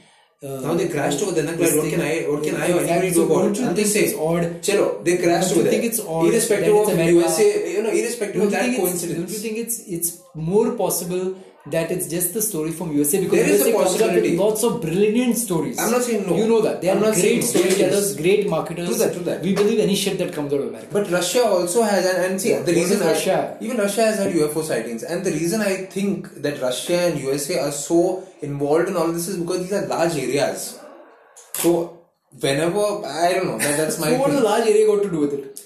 [0.43, 1.45] Uh, Now they crashed over there.
[1.45, 1.91] this What thing?
[1.93, 2.15] can I?
[2.33, 2.89] What can I or Exactly.
[2.91, 3.55] anybody do about?
[3.55, 4.43] Don't you think it's odd?
[4.69, 5.91] Chalo, they crashed over think there.
[5.91, 7.13] it's odd irrespective of America?
[7.21, 9.19] USA, you know, irrespective Don't of that coincidence.
[9.21, 11.35] don't you think it's it's more possible
[11.67, 14.39] that it's just the story from USA because There is a USA comes up with
[14.39, 15.79] lots of brilliant stories.
[15.79, 16.37] I'm not saying no.
[16.37, 18.89] You know that they are not great storytellers, great marketers.
[18.89, 19.43] True that, true that.
[19.43, 20.89] We believe any shit that comes out of America.
[20.93, 24.19] But Russia also has, and, and see, the What reason does Russia even Russia has
[24.19, 28.89] had UFO sightings, and the reason I think that Russia and USA are so involved
[28.89, 30.79] in all this is because these are large areas.
[31.55, 32.05] So
[32.41, 35.11] whenever I don't know, that, that's my so what does a large area got to
[35.11, 35.64] do with it?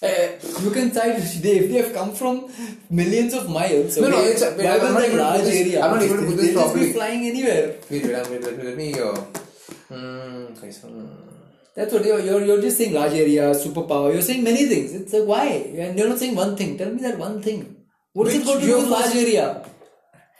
[0.00, 0.28] Eh,
[0.62, 2.46] You can cite they, if they have come from
[2.88, 3.96] millions of miles.
[3.98, 5.80] No, no, it's a- wait, I'm not that able to put large this- area?
[5.84, 7.74] I'm not able to put this They'll just be flying anywhere.
[7.90, 8.88] wait, wait, wait, wait, let me.
[8.94, 9.16] Uh,
[9.90, 10.78] hmm, guys.
[11.74, 14.12] That's what you're, you're, you're just saying large area, superpower.
[14.12, 14.94] You're saying many things.
[14.94, 15.46] It's like, why?
[15.82, 16.78] And you're not saying one thing.
[16.78, 17.76] Tell me that one thing.
[18.12, 19.64] What does it got to do with large area?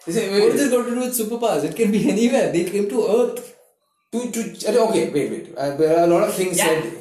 [0.07, 1.65] Is it- What does it got to do with superpowers?
[1.65, 2.53] It can be anywhere.
[2.53, 3.55] They came to Earth.
[4.13, 5.55] to, to, okay, wait, wait.
[5.57, 6.67] Uh, there are a lot of things Yeah.
[6.67, 6.93] said.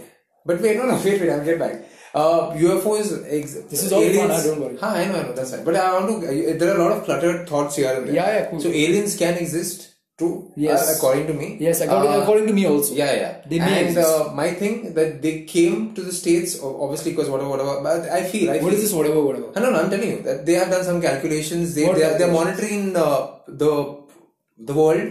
[0.46, 1.76] But wait, no, no, wait, wait, I'll get back.
[2.21, 3.10] Uh, UFOs.
[3.38, 4.43] Ex- This is all fun, aliens, huh?
[4.47, 4.77] Don't worry.
[4.84, 5.63] Huh, I know, I know, that's fine.
[5.67, 6.15] But I want to.
[6.30, 8.15] Uh, there are a lot of cluttered thoughts here and there.
[8.19, 8.62] Yeah, yeah, cool.
[8.65, 9.77] So aliens can exist,
[10.21, 10.34] true.
[10.67, 10.80] Yes.
[10.88, 11.47] uh, according to me.
[11.67, 12.93] Yes, according, Uh, according to me also.
[13.01, 13.34] Yeah, yeah.
[13.51, 14.08] They and exist.
[14.08, 17.75] uh, my thing that they came to the states, obviously because whatever, whatever.
[17.89, 18.93] But I feel, I What feel, is this?
[19.01, 19.49] Whatever, whatever.
[19.56, 19.82] I don't know.
[19.84, 21.75] I'm telling you that they have done some calculations.
[21.77, 23.21] They What they are, they're monitoring uh,
[23.63, 23.71] the
[24.71, 25.08] the world.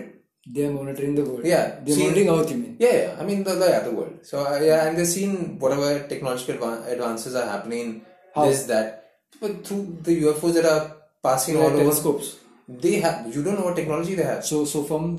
[0.54, 1.44] They are monitoring the world.
[1.44, 2.76] Yeah, They're see- monitoring Earth, you mean?
[2.78, 3.16] Yeah, yeah.
[3.20, 4.18] I mean the, the the world.
[4.22, 8.02] So uh, yeah, and they've seen whatever technological advan- advances are happening.
[8.34, 8.44] How?
[8.46, 11.78] This that, but through the UFOs that are passing all over.
[11.78, 12.36] telescopes.
[12.68, 13.34] They have.
[13.34, 14.44] You don't know what technology they have.
[14.44, 15.18] So, so from,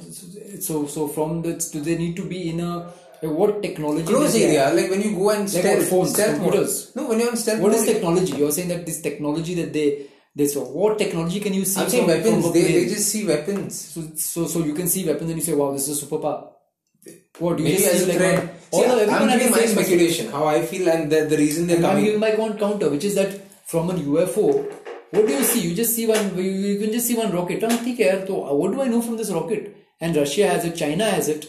[0.60, 4.06] so, so from the, do they need to be in a, like what technology?
[4.06, 6.68] Close area, like when you go and Like stealth, phones, stealth mode.
[6.96, 8.34] No, when you're on stealth What is mode, technology?
[8.36, 11.90] You're saying that this technology that they they saw what technology can you see i'm
[11.90, 15.40] saying weapons they, they just see weapons so, so so you can see weapons and
[15.40, 16.44] you say wow this is a superpower
[17.40, 18.54] what do you Maybe just as like threat.
[18.72, 21.86] One, yeah, I'm giving my speculation how I feel and the, the reason they're and
[21.86, 21.98] coming.
[21.98, 23.30] I'm giving my one counter, which is that
[23.66, 24.48] from an UFO,
[25.12, 25.62] what do you see?
[25.62, 26.36] You just see one.
[26.36, 27.62] You, you can just see one rocket.
[27.62, 29.76] So uh, what do I know from this rocket?
[30.02, 30.76] And Russia has it.
[30.76, 31.46] China has it.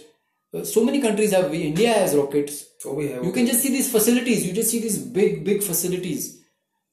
[0.55, 1.53] Uh, so many countries have.
[1.53, 2.64] India has rockets.
[2.85, 3.24] Oh, we have.
[3.24, 4.46] You can just see these facilities.
[4.46, 6.40] You just see these big, big facilities.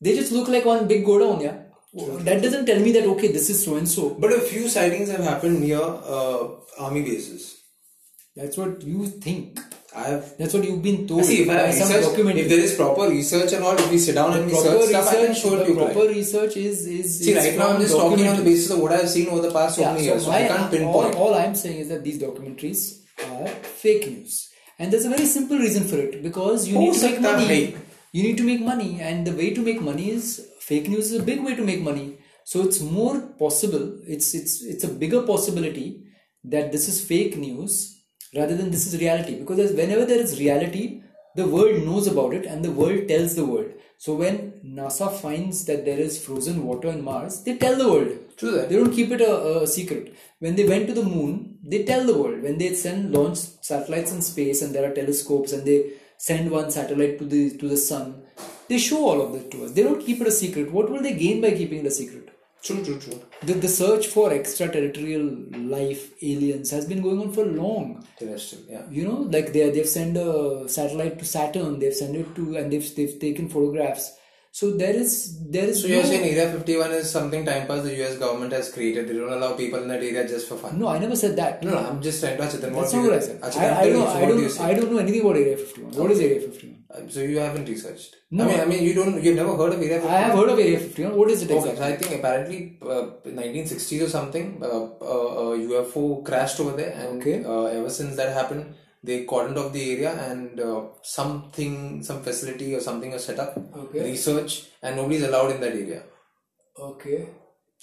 [0.01, 1.64] They just look like one big go yeah.
[1.95, 4.09] That doesn't tell me that okay, this is so and so.
[4.15, 7.55] But a few sightings have happened near uh, army bases.
[8.35, 9.59] That's what you think.
[9.95, 10.37] I have.
[10.37, 12.75] That's what you've been told See, if I by have some research, if there is
[12.75, 15.29] proper research and all, if we sit down and we proper search stuff, I can
[15.29, 15.75] research, show it the you.
[15.75, 16.15] proper guys.
[16.17, 17.19] research is is.
[17.19, 19.41] See, is right now I'm just talking on the basis of what I've seen over
[19.47, 20.25] the past so Yeah, many so years.
[20.25, 21.15] So I can't pinpoint.
[21.15, 25.57] all I'm saying is that these documentaries are fake news, and there's a very simple
[25.57, 27.47] reason for it because you need to make money.
[27.47, 27.77] hai.
[28.11, 31.19] You need to make money, and the way to make money is fake news is
[31.19, 32.17] a big way to make money.
[32.43, 33.85] So it's more possible.
[34.15, 35.87] It's it's it's a bigger possibility
[36.53, 37.73] that this is fake news
[38.35, 41.01] rather than this is reality because whenever there is reality,
[41.35, 43.71] the world knows about it and the world tells the world.
[43.97, 44.37] So when
[44.77, 48.11] NASA finds that there is frozen water on Mars, they tell the world.
[48.37, 48.69] True that.
[48.69, 50.13] They don't keep it a, a secret.
[50.39, 52.41] When they went to the moon, they tell the world.
[52.43, 56.69] When they send launch satellites in space and there are telescopes and they send one
[56.71, 58.24] satellite to the to the sun,
[58.69, 59.71] they show all of that to us.
[59.71, 60.71] They don't keep it a secret.
[60.71, 62.29] What will they gain by keeping it a secret?
[62.63, 63.21] True, true, true.
[63.43, 68.03] The, the search for extraterrestrial life, aliens, has been going on for long.
[68.17, 68.83] Terrestrial, yeah.
[68.89, 72.73] You know, like they they've sent a satellite to Saturn, they've sent it to, and
[72.73, 74.17] they've they've taken photographs.
[74.51, 75.13] So there is
[75.55, 78.53] there is So no, you're saying Area 51 is something time pass the US government
[78.53, 79.09] has created.
[79.09, 80.79] They don't allow people in that area just for fun.
[80.79, 81.61] no, I never said that.
[81.61, 83.41] No, no, I'm just trying to Achitan, That's not what I said.
[83.41, 84.59] Achitan, I, I don't, I don't.
[84.61, 85.91] I don't know anything about Area 51.
[85.91, 86.84] What is Area 51?
[86.97, 88.15] Um, So you haven't researched.
[88.31, 88.43] No.
[88.43, 89.21] I mean, I mean, you don't.
[89.23, 90.13] You've never heard of Area 51.
[90.15, 91.17] I have heard of Area 51.
[91.19, 91.81] What is it Okay, exactly?
[91.81, 93.05] so I think apparently uh,
[93.41, 97.37] 1960s or something, uh, uh, a UFO crashed over there, and Okay.
[97.43, 102.69] uh, ever since that happened, they cordoned off the area, and uh, something, some facility
[102.75, 104.03] or something was set up, Okay.
[104.11, 106.03] research, and nobody's allowed in that area,
[106.91, 107.19] Okay.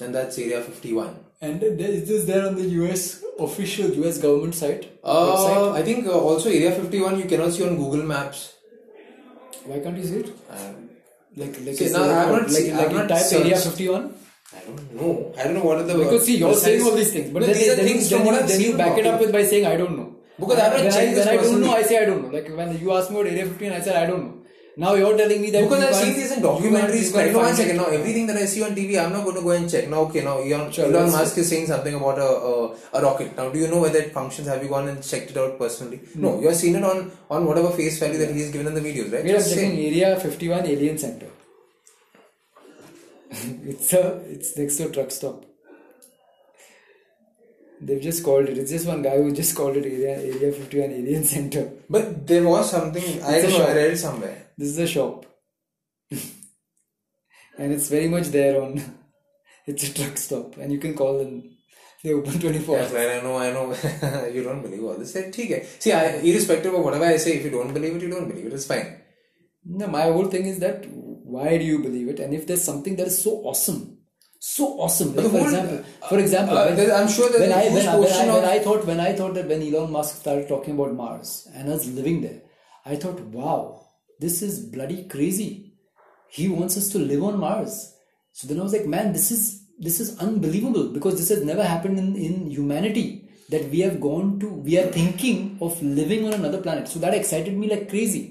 [0.01, 1.13] and that's Area 51.
[1.41, 3.05] And is this there on the US
[3.39, 4.85] official US government site?
[5.03, 5.73] Uh, website?
[5.81, 8.43] I think uh, also Area 51 you cannot see on Google Maps.
[9.67, 10.31] Why can't you see it?
[10.51, 10.89] Um,
[11.35, 14.15] Like, like, See, now I haven't like, like you type Area 51?
[14.55, 15.35] I don't know.
[15.39, 17.55] I don't know what are the Because see, you're saying all these things, but then,
[17.55, 20.15] then, things then, you, then you back it up with by saying I don't know.
[20.39, 21.73] Because I haven't checked when I don't know.
[21.73, 22.29] I say I don't know.
[22.37, 24.42] Like when you asked me about Area 51, I said I don't know.
[24.75, 27.15] Now you're telling me that Because I've seen these in documentaries.
[27.15, 27.77] Like, no, one second.
[27.77, 29.89] Now, everything that I see on TV, I'm not going to go and check.
[29.89, 33.37] Now, okay, now Elon, Sure, Elon Musk is saying something about a, a, a rocket.
[33.37, 34.49] Now, do you know whether it functions?
[34.49, 36.01] Have you gone and checked it out personally?
[36.15, 36.43] No, hmm.
[36.43, 39.13] you have seen it on, on whatever face value that he's given in the videos,
[39.13, 39.25] right?
[39.25, 39.79] Wait, I'm checking.
[39.79, 41.27] Area 51 Alien Center.
[43.67, 45.45] it's a it's next to a truck stop.
[47.81, 48.59] They've just called it.
[48.59, 51.73] It's just one guy who just called it Area Area 51 Alien Center.
[51.91, 54.42] But there was something, I It's don't know, I read it somewhere.
[54.59, 55.27] This is a shop.
[56.11, 58.81] and it's very much there on
[59.67, 61.49] it's a truck stop and you can call them.
[62.05, 63.21] They open 24 Yes, hours.
[63.21, 64.27] I know, I know.
[64.35, 65.15] you don't believe all this.
[65.15, 65.65] Okay.
[65.79, 68.47] See, I, irrespective of whatever I say, if you don't believe it, you don't believe
[68.47, 68.53] it.
[68.53, 69.01] It's fine.
[69.65, 72.19] No, my whole thing is that why do you believe it?
[72.19, 73.99] And if there's something that is so awesome,
[74.41, 77.69] so awesome, like for whole- example, for example, uh, when, I'm sure when a I
[77.69, 80.49] when, I- when, I, when I thought when I thought that when Elon Musk started
[80.49, 82.43] talking about Mars and us living there,
[82.85, 83.87] I thought, wow,
[84.23, 85.75] this is bloody crazy.
[86.29, 87.95] He wants us to live on Mars.
[88.33, 89.43] So then I was like, man, this is
[89.79, 94.39] this is unbelievable because this has never happened in, in humanity that we have gone
[94.41, 96.89] to we are thinking of living on another planet.
[96.89, 98.25] So that excited me like crazy.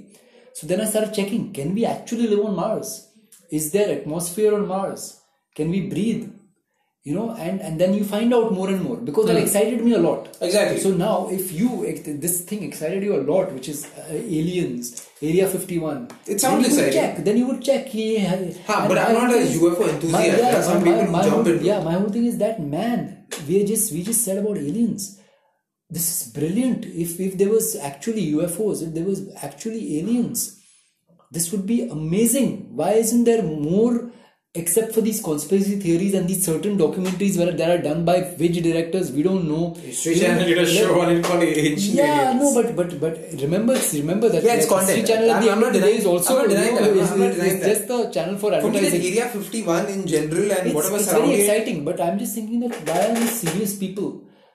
[0.54, 3.10] So then I started checking, can we actually live on Mars?
[3.52, 5.22] Is there atmosphere on Mars?
[5.56, 6.30] Can we breathe?
[7.04, 9.94] You know, and, and then you find out more and more because that excited me
[9.94, 10.38] a lot.
[10.40, 10.80] Exactly.
[10.80, 11.70] So now, if you
[12.06, 16.94] this thing excited you a lot, which is uh, aliens, Area 51, It sounds exciting.
[16.94, 17.24] check.
[17.26, 17.92] Then you would check.
[17.92, 20.12] Yeah, and but I'm not a UFO enthusiast.
[20.12, 21.66] My, yeah, some my- people my jump whole, into.
[21.66, 25.20] Yeah, my whole thing is that man, we just we just said about aliens.
[25.90, 26.86] This is brilliant.
[26.86, 30.62] If if there was actually UFOs, if there was actually aliens,
[31.32, 32.76] this would be amazing.
[32.76, 34.12] Why isn't there more?
[34.54, 38.62] Except for these conspiracy theories and these certain documentaries where that are done by which
[38.62, 39.76] directors we don't know.
[39.76, 42.42] History Channel did a show on it called Ancient yeah, Aliens.
[42.44, 44.98] no, but but but remember remember that Yeah, it's content.
[44.98, 46.76] History Channel I'm- the I'm end not of the day is also I'm not denying
[46.76, 47.12] you know, that.
[47.14, 47.70] I'm not denying is that.
[47.76, 49.06] just the channel for For me, that advertising.
[49.14, 52.76] Area 51 in general and It's, whatever it's very exciting, but I'm just thinking that
[52.90, 54.12] why are these serious people?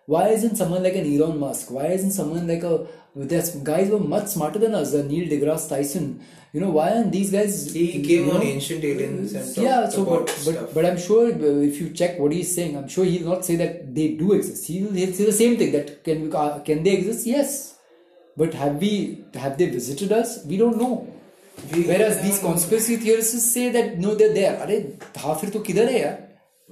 [0.08, 1.72] Why isn't someone like an Elon Musk?
[1.72, 5.28] Why isn't someone like a there's guys who are much smarter than us, uh, Neil
[5.30, 6.22] deGrasse Tyson?
[6.54, 7.74] You know, why aren't these guys?
[7.74, 10.56] He you came on know, Ancient Aliens and talked yeah, so about but, stuff.
[10.56, 13.46] but but I'm sure uh, if you check what he's saying, I'm sure he'll not
[13.46, 14.68] say that they do exist.
[14.68, 17.26] He'll, he'll say the same thing that can we, uh, can they exist?
[17.28, 17.76] Yes,
[18.36, 20.44] but have we have they visited us?
[20.46, 21.08] We don't know.
[21.74, 24.58] We- Whereas these conspiracy theorists say that no, they're there.
[24.66, 24.82] अरे
[25.18, 26.20] था फिर तो किधर है यार?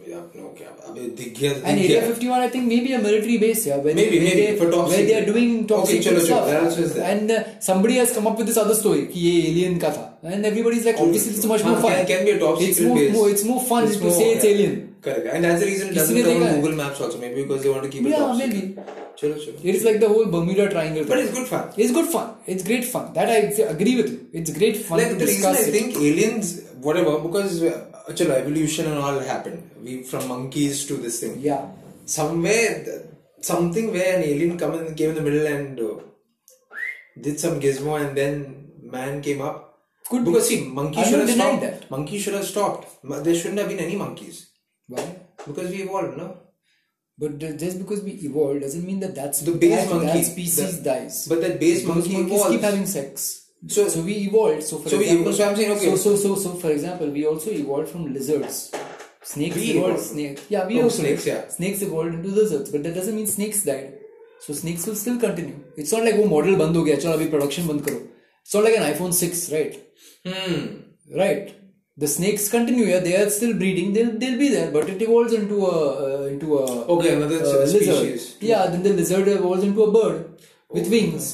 [0.09, 2.99] Yeah, no, क्या अबे दिख गया And दिख Area गया 51, I think maybe a
[3.05, 5.33] military base, yeah, where, Maybe, where, maybe, they, for top where they are secret.
[5.33, 6.45] doing top Okay, secret chalo, chalo, stuff.
[6.51, 7.09] that also is there.
[7.13, 10.05] And uh, somebody has come up with this other story कि ये alien का था.
[10.35, 11.91] And everybody's like, obviously it's much more हाँ, fun.
[11.97, 13.13] can, can be a top it's secret more, base.
[13.17, 14.51] more, it's more fun It's to more- say it's yeah.
[14.53, 14.77] alien.
[15.09, 15.27] Correct.
[15.33, 16.61] And that's the reason it किसी doesn't ने come देखा on है?
[16.61, 17.19] Google Maps also.
[17.25, 18.63] Maybe because they want to keep it Yeah, top maybe.
[18.63, 18.95] secret.
[19.21, 19.59] Chalo, chalo.
[19.69, 21.05] It is like the whole Bermuda Triangle.
[21.11, 21.27] But thing.
[21.27, 21.69] it's good fun.
[21.85, 22.33] It's good fun.
[22.55, 23.11] It's great fun.
[23.19, 23.37] That I
[23.75, 24.19] agree with you.
[24.41, 25.77] It's great fun Like to the reason discuss I it.
[25.77, 26.51] think aliens,
[26.89, 27.77] whatever, because uh,
[28.12, 29.70] chalo, evolution and all happened.
[29.82, 31.40] We from monkeys to this thing.
[31.40, 31.68] Yeah.
[32.04, 32.84] Somewhere,
[33.40, 35.94] something where an alien come in, came in the middle and uh,
[37.20, 39.78] did some gizmo, and then man came up.
[40.08, 40.30] Could be.
[40.30, 41.60] because see, monkey should have stopped.
[41.62, 41.90] that.
[41.90, 42.88] Monkey should have stopped.
[43.24, 44.50] There shouldn't have been any monkeys
[44.86, 45.16] Why?
[45.46, 46.36] because we evolved, no.
[47.16, 50.78] But just because we evolved doesn't mean that that's The base that, monkey, that species
[50.82, 51.26] the- dies.
[51.26, 52.50] But that base Because monkey monkeys evolves.
[52.50, 53.43] keep having sex.
[53.67, 54.63] So- So, we evolved.
[54.63, 55.89] So for So we- example, so I'm saying, okay.
[55.95, 58.59] So so so so for example, we also evolved from lizards.
[59.31, 59.95] Snakes We evolved.
[59.95, 60.05] evolved.
[60.11, 60.39] Snake.
[60.49, 61.33] Yeah, we Oh, also snakes, did.
[61.33, 61.47] yeah.
[61.55, 63.89] Snakes evolved into lizards, but that doesn't mean snakes died.
[64.45, 65.57] So snakes will still continue.
[65.83, 67.99] It's not like वो model बंद हो गया चलो अभी production बंद करो.
[68.45, 69.75] It's not like an iPhone 6, right?
[70.27, 70.61] Hmm.
[71.23, 71.51] Right.
[72.03, 72.85] The snakes continue.
[72.89, 73.91] Yeah, they are still breeding.
[73.97, 76.63] They'll they'll be there, but it evolves into a uh, into a
[76.95, 77.97] Okay, another uh, s- lizard.
[77.97, 78.27] species.
[78.51, 80.21] Yeah, then the lizard evolves into a bird
[80.77, 81.27] with wings.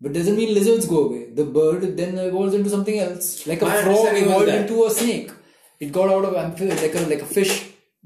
[0.00, 1.30] But doesn't mean lizards go away.
[1.30, 3.46] The bird then evolves into something else.
[3.46, 5.30] Like a My frog evolved into a snake.
[5.80, 7.54] It got out of amphi- like a like a fish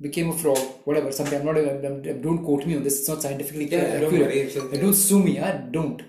[0.00, 0.58] became a frog.
[0.84, 1.10] Whatever.
[1.12, 1.40] Something.
[1.40, 1.58] I'm not.
[1.58, 3.00] I'm, I'm, don't quote me on this.
[3.00, 4.00] It's not scientifically Yeah, accurate.
[4.02, 4.80] don't worry, okay.
[4.80, 5.40] Don't sue me.
[5.40, 6.00] I don't.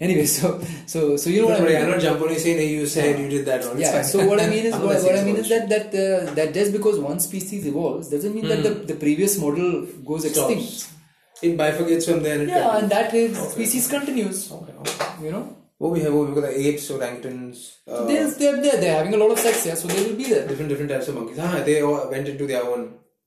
[0.00, 1.84] Anyway, so so so you know what Don't I worry, mean.
[1.84, 3.80] I'm not jumping on you saying, you said you did that wrong.
[3.80, 4.02] Yeah.
[4.02, 6.72] So what I mean is what, what I mean is that that uh, that just
[6.72, 10.88] because one species evolves doesn't mean that the, the previous model goes extinct
[11.37, 11.43] Stops.
[11.43, 13.37] It bifurcates from there and it Yeah, and continues.
[13.37, 14.51] that is, species continues.
[14.51, 15.25] Okay, okay.
[15.25, 15.43] You know,
[15.83, 18.77] What we have over we've got the apes, orangutans, uh, they're, they're there.
[18.81, 19.65] They're having a lot of sex.
[19.65, 20.43] Yeah, so they will be there.
[20.47, 21.39] different different types of monkeys.
[21.47, 22.85] Ah, they all went into their own.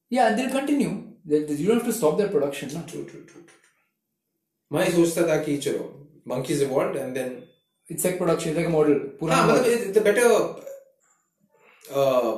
[0.08, 0.92] Yeah, and they'll continue.
[1.32, 2.72] They, they- you don't have to stop their production.
[2.76, 2.82] No?
[2.92, 3.58] True, true, true, true.
[4.72, 5.84] मैं सोचता था कि चलो
[6.34, 7.36] monkeys evolved and then
[7.94, 8.50] It's like production.
[8.52, 8.94] It's like a model.
[8.94, 9.72] हाँ पुराना मतलब model.
[9.72, 10.28] it- the better
[12.00, 12.32] uh,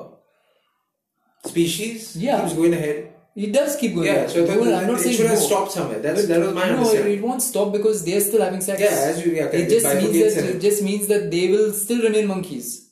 [1.52, 2.40] species Yeah.
[2.40, 2.98] keeps going ahead.
[3.35, 4.05] It does keep going.
[4.07, 5.45] Yeah, so No, the, I'm not it saying should have no.
[5.45, 5.99] stopped somewhere.
[5.99, 7.17] That's that was my no, understanding.
[7.17, 8.79] it won't stop because they're still having sex.
[8.79, 12.01] Yeah, as you yeah, it just means that it just means that they will still
[12.03, 12.89] remain monkeys.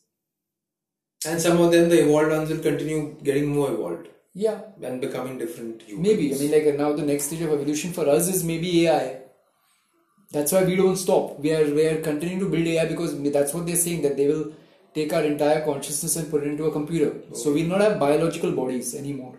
[1.27, 5.37] And some of them, the evolved ones, will continue getting more evolved Yeah, and becoming
[5.37, 6.07] different humans.
[6.07, 6.33] maybe.
[6.33, 9.17] I mean, like now the next stage of evolution for us is maybe AI.
[10.31, 11.39] That's why we don't stop.
[11.39, 14.27] We are we are continuing to build AI because that's what they're saying that they
[14.27, 14.45] will
[14.95, 17.11] take our entire consciousness and put it into a computer.
[17.33, 19.35] So we'll not have biological bodies anymore.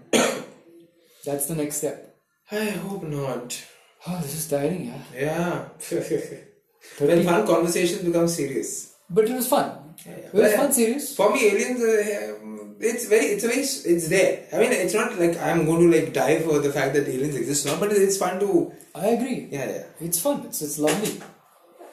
[1.25, 2.17] That's the next step.
[2.51, 3.63] I hope not.
[4.07, 5.03] Oh, this is tiring, yeah.
[5.15, 5.69] Yeah.
[6.99, 8.95] when fun conversations become serious.
[9.09, 9.95] But it was fun.
[10.07, 10.27] Yeah, yeah.
[10.27, 11.17] It was But fun, serious.
[11.17, 14.47] For me, aliens, uh, it's very, it's a very, it's there.
[14.53, 17.37] I mean, it's not like I'm going to like die for the fact that aliens
[17.37, 19.49] exist now, but it's fun to, I agree.
[19.53, 19.85] yeah, yeah.
[20.01, 20.45] It's fun.
[20.47, 21.21] It's it's lovely.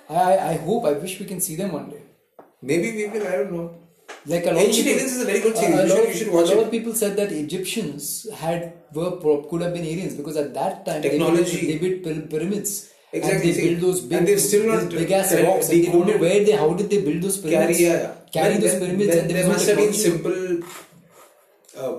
[0.10, 0.86] I I- I hope.
[0.86, 2.02] I wish we can see them one day.
[2.62, 3.68] Maybe we will, I don't know.
[4.26, 5.80] Like a lot Ancient of people, Aliens is a very good a- series.
[5.80, 8.74] A, You lot, should- you should watch a lot of people said that Egyptians had
[8.94, 9.12] were
[9.50, 11.60] could have been aliens because at that time Technology.
[11.68, 12.90] they built, they built pyramids.
[13.12, 15.68] Exactly, And they built those big, and they've still not big ass rocks.
[15.70, 17.80] They don't know where they how did they build those pyramids?
[17.80, 18.12] Carry, yeah.
[18.38, 20.60] Carry those pyramids then and there there must have been simple
[21.78, 21.96] uh,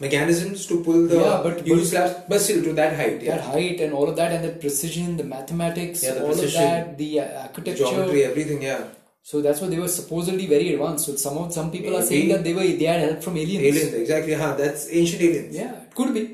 [0.00, 3.22] mechanisms to pull the Yeah, but- use slabs, but still to that height.
[3.22, 3.36] Yeah.
[3.36, 6.62] That height and all of that and the precision, the mathematics, Yeah, the all precision.
[6.62, 7.84] of that, the uh, architecture.
[7.84, 8.84] Geometry, everything, yeah.
[9.24, 11.06] So that's why they were supposedly very advanced.
[11.06, 13.64] So some some people are saying that they were they had help from aliens.
[13.68, 14.34] Aliens, exactly.
[14.34, 14.54] Huh?
[14.54, 15.56] That's ancient aliens.
[15.56, 16.24] Yeah, it could be.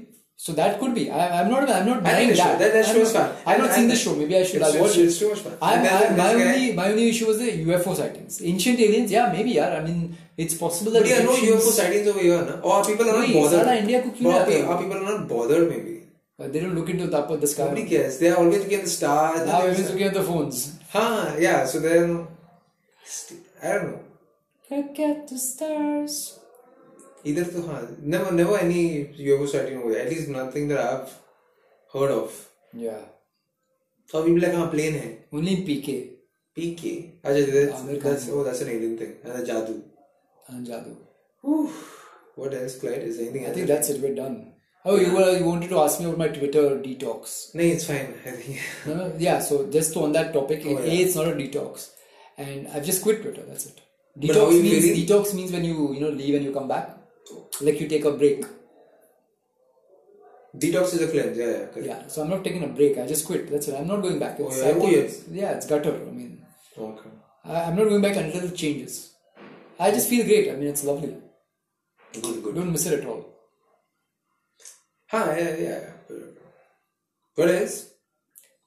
[0.44, 1.05] So that could be.
[1.09, 1.70] I, am not.
[1.70, 2.59] I'm not buying that.
[2.59, 3.31] That, that show is fun.
[3.46, 4.16] I've not seen the show.
[4.16, 4.62] Maybe I should.
[4.62, 5.05] It's, watch it.
[5.05, 5.57] It's too much fun.
[5.62, 8.42] I, I, my only my only issue was the UFO sightings.
[8.42, 9.12] Ancient aliens.
[9.12, 9.53] Yeah, maybe.
[9.53, 9.79] Yeah.
[9.79, 11.05] I mean, it's possible that.
[11.05, 12.59] But are no UFO sightings over here, na?
[12.70, 13.68] Or people are not bothered.
[13.85, 15.94] India Or people are not bothered, maybe.
[16.40, 17.64] Uh, they don't look into the top of the sky.
[17.70, 18.18] Nobody cares.
[18.18, 19.46] They are always looking at the stars.
[19.46, 20.76] Now always looking at the phones.
[20.90, 21.37] Huh?
[21.38, 21.66] Yeah.
[21.66, 22.26] So then.
[23.63, 24.01] I don't know.
[24.71, 26.39] Look at the stars.
[27.25, 29.99] Either to, huh, never, never any UFO sighting here.
[29.99, 31.13] At least nothing that I've
[31.93, 32.49] heard of.
[32.73, 33.01] Yeah.
[34.07, 35.19] So people like, huh, plane hai.
[35.33, 36.11] Only PK
[36.57, 37.21] PK.
[37.23, 39.15] Ajay, that's, that's, oh, that's an alien thing.
[39.25, 39.83] And a jadoo.
[40.49, 40.97] and Jadoo.
[41.43, 41.71] Whew.
[42.37, 43.03] What else, Clyde?
[43.03, 44.01] Is there anything I think that's it.
[44.01, 44.53] We're done.
[44.85, 47.55] Oh, you were you wanted to ask me about my Twitter detox.
[47.55, 48.15] No, it's fine.
[48.27, 48.61] I think.
[48.89, 51.05] Uh, yeah, so just on that topic, Oh, A, yeah.
[51.05, 51.91] it's not a detox,
[52.44, 53.44] and I've just quit Twitter.
[53.50, 53.81] That's it.
[54.16, 56.68] But how are Detox means detox means when you you know leave and you come
[56.68, 56.88] back,
[57.61, 58.44] like you take a break.
[60.62, 61.38] Detox is a cleanse.
[61.38, 61.66] Yeah, yeah.
[61.72, 61.87] Correct.
[61.90, 62.98] Yeah, so I'm not taking a break.
[62.98, 63.48] I just quit.
[63.50, 63.74] That's it.
[63.81, 64.37] I'm not going back.
[64.40, 64.68] Oh, it's, yeah?
[64.68, 64.98] I Oh, yeah.
[64.98, 65.94] it's, yeah, it's gutter.
[65.94, 66.44] I mean,
[66.76, 67.11] Okay.
[67.44, 69.14] I, I'm not going back until it changes.
[69.79, 70.50] I just feel great.
[70.50, 71.16] I mean, it's lovely.
[72.12, 72.55] Good, good.
[72.57, 73.22] Don't miss it at all.
[75.12, 75.81] Huh, yeah, yeah.
[77.37, 77.76] What else?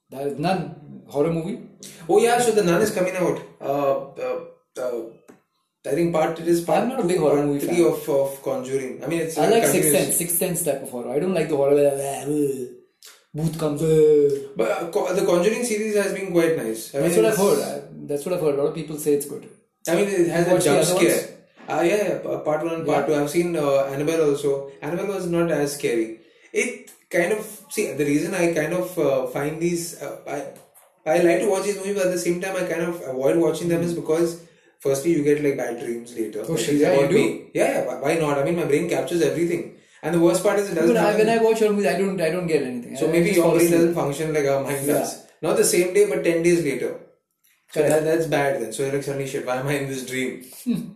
[0.09, 0.61] That is none
[1.07, 1.59] horror movie.
[2.09, 3.41] Oh yeah, so the Nun is coming out.
[3.61, 4.39] Uh, uh,
[4.79, 5.01] uh,
[5.85, 7.85] I think part it is part I'm not a big horror movie three fan.
[7.93, 9.03] of, of Conjuring.
[9.03, 9.91] I mean, it's I like Sixth.
[9.91, 11.11] Sense, Sixth Sense type of horror.
[11.11, 12.65] I don't like the horror uh,
[13.35, 13.81] Booth comes.
[13.81, 16.93] Uh, But uh, the Conjuring series has been quite nice.
[16.95, 18.07] I that's mean, what I've heard.
[18.07, 18.55] That's what I've heard.
[18.55, 19.49] A lot of people say it's good.
[19.87, 21.29] I mean, it has a jump scare.
[21.67, 23.15] Uh, yeah, yeah, part one and part two.
[23.15, 24.71] I've seen uh, Annabelle also.
[24.81, 26.19] Annabelle was not as scary.
[26.53, 30.01] It kind of see the reason I kind of uh, find these.
[30.01, 30.37] Uh, I
[31.05, 33.37] I like to watch these movies, but at the same time, I kind of avoid
[33.37, 34.01] watching them is hmm.
[34.01, 34.41] because.
[34.79, 36.43] Firstly, you get like bad dreams later.
[36.45, 37.15] Oh, shit, yeah, you do?
[37.15, 37.51] me.
[37.53, 38.01] Yeah, yeah.
[38.01, 38.37] why- not?
[38.37, 40.93] I mean, my brain captures everything, and the worst part is it doesn't.
[40.93, 42.97] But I, when I watch horror movies, I don't, I don't get anything.
[42.97, 44.95] so I, maybe your brain doesn't function like our mind Yeah.
[44.95, 45.25] does.
[45.41, 46.99] Not the same day, but ten days later.
[47.71, 48.73] So that, that's bad then.
[48.73, 49.45] So you're like suddenly shit.
[49.45, 50.43] Why am I in this dream?
[50.65, 50.89] Hmm.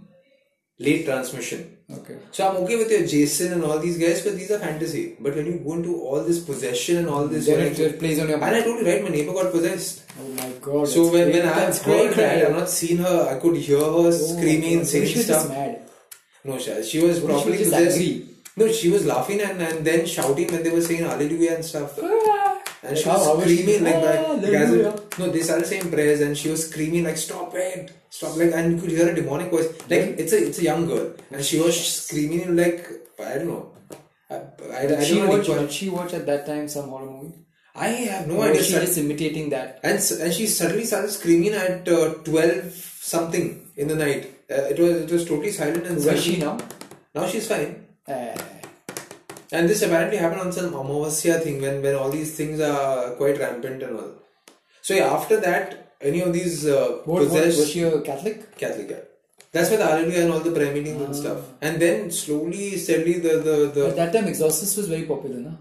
[0.80, 1.77] Late transmission.
[1.90, 2.18] Okay.
[2.32, 5.16] So I'm okay with your Jason and all these guys, but these are fantasy.
[5.22, 8.28] But when you go into all this possession and all this, Then it, plays on
[8.28, 8.66] your and I mind.
[8.66, 10.04] told you right, my neighbor got possessed.
[10.20, 10.88] Oh my god.
[10.90, 12.46] So when, when I've That's great, heard that.
[12.48, 13.28] I've not seen her.
[13.32, 14.88] I could hear her Oh screaming, God.
[14.88, 15.48] saying She was stuff.
[15.48, 15.90] mad.
[16.44, 17.98] No, she, she was What she probably was just possessed.
[18.00, 18.30] angry?
[18.58, 21.98] No, she was laughing and, and then shouting when they were saying Hallelujah and stuff.
[22.04, 22.27] Ah.
[22.88, 23.58] And she was she?
[23.58, 24.44] screaming like that.
[24.44, 24.96] If- hallelujah.
[25.20, 28.74] no, they started saying prayers and she was screaming like stop it, stop like and
[28.74, 29.68] you could hear a demonic voice.
[29.90, 32.88] Like it's a it's a young girl and she was screaming like
[33.20, 33.74] I don't know.
[34.30, 35.46] I, I, I Did she don't watch?
[35.48, 37.34] Did she watch at that time some horror movie?
[37.76, 38.64] I have no or idea.
[38.64, 38.82] she sir.
[38.82, 39.80] just imitating that?
[39.84, 44.24] and and she suddenly started screaming at uh, twelve something in the night.
[44.50, 46.58] Uh, it was it was totally silent and Where is she now?
[47.14, 47.86] now she's fine.
[48.08, 48.36] Uh,
[49.52, 53.40] And this apparently happened on some Amavasya thing when, when all these things are quite
[53.40, 54.12] rampant and all.
[54.82, 58.58] So yeah, after that, any of these uh, what, what was she a Catholic?
[58.58, 59.00] Catholic, yeah.
[59.52, 61.40] That's why the Alleluia and all the prayer meetings and stuff.
[61.62, 65.52] And then slowly, steadily, the the, At the that time, Exorcist was very popular, na?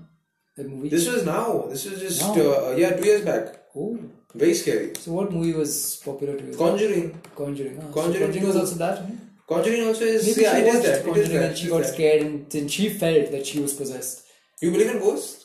[0.56, 0.88] That movie.
[0.88, 1.66] this was now.
[1.68, 3.44] This was just uh, yeah, two years back.
[3.76, 3.98] oh,
[4.34, 4.94] Very scary.
[4.98, 5.72] so what movie was
[6.04, 6.56] popular to you?
[6.56, 7.06] Conjuring.
[7.36, 7.78] Conjuring.
[7.78, 7.86] ah.
[7.86, 9.02] So Conjuring Conjuring was also that.
[9.48, 11.06] Conjuring also is Maybe yeah, she it is that.
[11.06, 11.44] It is that.
[11.50, 11.94] and she got that.
[11.94, 14.24] scared and then she felt that she was possessed.
[14.60, 15.44] You believe in ghosts?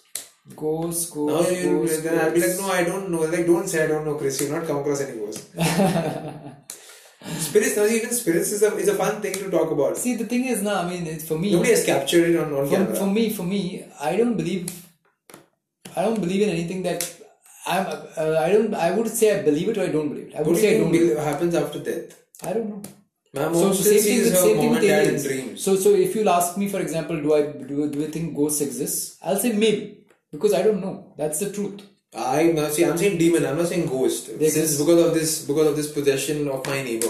[0.55, 2.03] Ghost, No, ghost, you, ghost.
[2.03, 3.21] then I'll be like, no, I don't know.
[3.21, 4.41] Like, don't say I don't know, Chris.
[4.41, 5.45] You've not come across any ghosts.
[7.37, 9.97] spirits, no, even spirits is a, is a fun thing to talk about.
[9.97, 11.51] See, the thing is, now, I mean, it's for me.
[11.51, 12.95] Nobody has captured it on, on for, camera.
[12.95, 14.69] for me, for me, I don't believe.
[15.95, 17.17] I don't believe in anything that.
[17.67, 17.85] I'm.
[17.85, 18.73] Uh, I don't.
[18.73, 20.35] I would say I believe it or I don't believe it.
[20.35, 20.91] I what would do you say I don't.
[20.91, 22.19] Believe believe happens after death?
[22.43, 22.81] I don't know.
[23.33, 25.23] Mom So, same thing with her same thing with and dad in aliens.
[25.23, 25.63] dreams.
[25.63, 28.61] So, so if you'll ask me, for example, do I do, do I think ghosts
[28.61, 29.17] exist?
[29.23, 29.99] I'll say maybe
[30.31, 31.13] because I don't know.
[31.17, 31.81] That's the truth.
[32.13, 32.83] I see.
[32.83, 33.45] I'm saying demon.
[33.45, 34.37] I'm not saying ghost.
[34.37, 37.07] This is because of this because of this possession of my neighbor.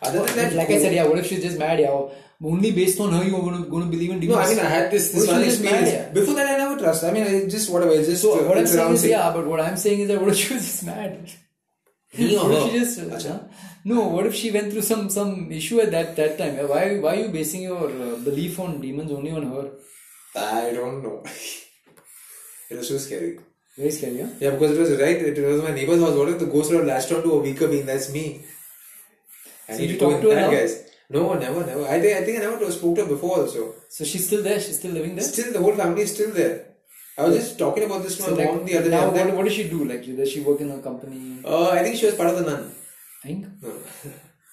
[0.00, 1.04] Other than that, like I said, yeah.
[1.06, 1.78] What if she's just mad?
[1.80, 2.00] Yeah.
[2.44, 4.36] Only based on her, you're going to, going to believe in demons.
[4.38, 4.42] No.
[4.44, 6.06] I mean I had this this one if she's just mad, experience.
[6.08, 6.12] yeah?
[6.12, 7.04] Before that, I never trust.
[7.04, 7.92] I mean, I just whatever.
[7.92, 10.18] It's just So uh, what I'm saying is, yeah, but what I'm saying is that
[10.20, 11.30] what if she was just mad?
[12.18, 12.70] Me or her?
[12.70, 12.98] she just?
[13.84, 14.08] No?
[14.08, 16.56] What if she went through some some issue at that that time?
[16.68, 19.64] Why why are you basing your uh, belief on demons only on her?
[20.34, 21.22] I don't know.
[22.70, 23.38] it was so scary.
[23.76, 24.28] Very scary, huh?
[24.40, 25.16] Yeah, because it was right.
[25.30, 26.14] It was my neighbor's house.
[26.16, 27.86] What if the ghost would have latched onto a weaker being?
[27.86, 28.44] That's me.
[29.68, 30.50] I So need you to talk to her now?
[30.50, 30.74] guys.
[31.10, 31.86] No, never, never.
[31.86, 33.38] I think I think I never spoke to her before.
[33.40, 34.60] Also, So she's still there.
[34.60, 35.24] She's still living there.
[35.24, 36.66] still the whole family is still there.
[37.18, 39.24] I was just talking about this to So my like, mom the other now, day.
[39.24, 39.84] what, what does she do?
[39.84, 41.40] Like, does she work in a company?
[41.44, 42.62] Uh, I think she was part of the Nun.
[43.24, 43.46] I think.
[43.62, 43.72] No.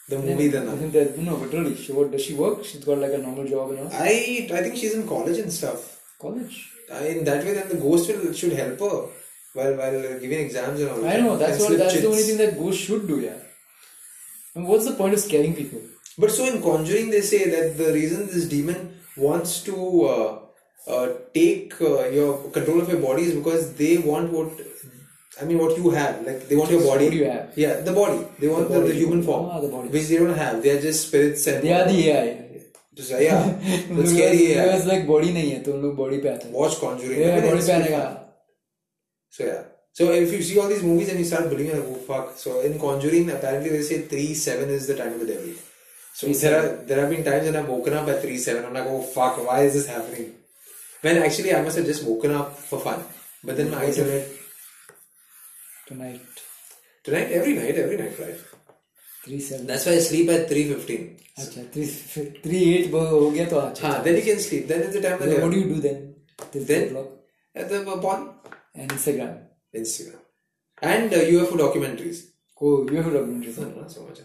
[0.10, 0.78] the movie The I Nun.
[0.80, 2.64] think that, no, but really, she what does she work?
[2.66, 5.52] She's got like a normal job, you know, I I think she's in college and
[5.52, 5.82] stuff.
[6.20, 6.56] college.
[6.92, 8.98] Uh, in that way, then the ghost will should help her
[9.58, 11.06] while while giving exams and all.
[11.14, 13.40] I know that's what that's the only thing that ghost should do, yeah.
[14.56, 15.82] And what's the point of scaring people?
[16.18, 18.80] But so in Conjuring, they say that the reason this demon
[19.16, 20.40] wants to uh,
[20.88, 24.50] uh, take uh, your control of your body is because they want what
[25.41, 26.25] I mean, what you have.
[26.27, 27.05] Like they want your body.
[27.07, 27.53] What do you have?
[27.57, 28.25] Yeah, the body.
[28.39, 28.89] They want the, body.
[28.93, 29.89] the human form, Ah, the body.
[29.89, 30.63] which they don't have.
[30.63, 31.63] They are just spirits and.
[31.65, 32.41] They are the AI.
[32.95, 33.43] Just, uh, yeah,
[33.99, 34.43] the scary.
[34.55, 34.93] Because Yeah.
[34.93, 37.19] like body नहीं है तो उन लोग body पे आते हैं Watch Conjuring.
[37.23, 38.01] Yeah, I mean, body it's पे good आने fun.
[38.01, 38.21] का
[39.39, 39.63] So yeah.
[39.99, 42.31] So if you see all these movies and you start believing, like, oh fuck.
[42.45, 45.51] So in Conjuring, apparently they say three seven is the time of the devil.
[46.15, 48.65] So Three, there are there have been times when I've woken up at three seven.
[48.65, 50.33] I'm like, oh fuck, why is this happening?
[51.03, 53.03] When actually I must have just woken up for fun.
[53.43, 54.29] But then my eyes are like
[55.89, 56.21] tonight
[57.05, 58.41] tonight, every night, every night, right?
[59.25, 61.05] three seven That's why I sleep at three fifteen.
[61.43, 61.87] अच्छा three
[62.45, 64.67] three eight हो गया तो अच्छा Ah, then you can sleep.
[64.73, 65.55] Then it's the time of the Then what devil.
[65.55, 65.99] do you do then
[66.53, 67.11] till Then- four o'clock
[67.63, 68.23] At the porn,
[68.75, 69.35] and Instagram
[69.81, 70.21] Instagram,
[70.93, 72.23] and uh, UFO documentaries.
[72.61, 74.21] oh you have a documentary No, not so much.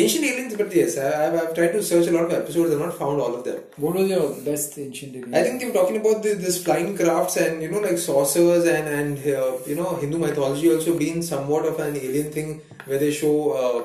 [0.00, 2.72] Ancient aliens, but yes, I, I've, I've tried to search a lot of episodes.
[2.72, 3.60] I've not found all of them.
[3.84, 6.90] what was your best ancient alien I think they were talking about the, this flying
[6.98, 11.22] crafts and you know like saucers and and uh, you know Hindu mythology also being
[11.22, 12.50] somewhat of an alien thing
[12.86, 13.78] where they show uh,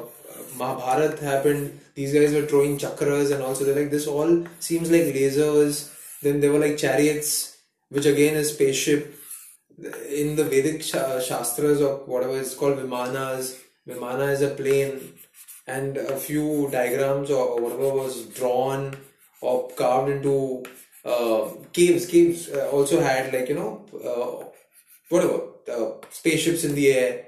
[0.58, 1.80] Mahabharat happened.
[1.96, 5.76] These guys were throwing chakras and also they're like this all seems like lasers.
[6.22, 7.58] Then there were like chariots,
[7.90, 9.16] which again is spaceship.
[10.22, 13.58] In the Vedic sha- shastras or whatever it's called Vimanas.
[13.88, 15.14] Vimana is a plane,
[15.78, 18.96] and a few diagrams or whatever was drawn
[19.42, 20.64] or carved into
[21.06, 22.06] uh, caves.
[22.06, 23.72] Caves uh, also had like you know
[24.12, 24.46] uh,
[25.10, 25.38] whatever
[25.76, 27.26] uh, spaceships in the air,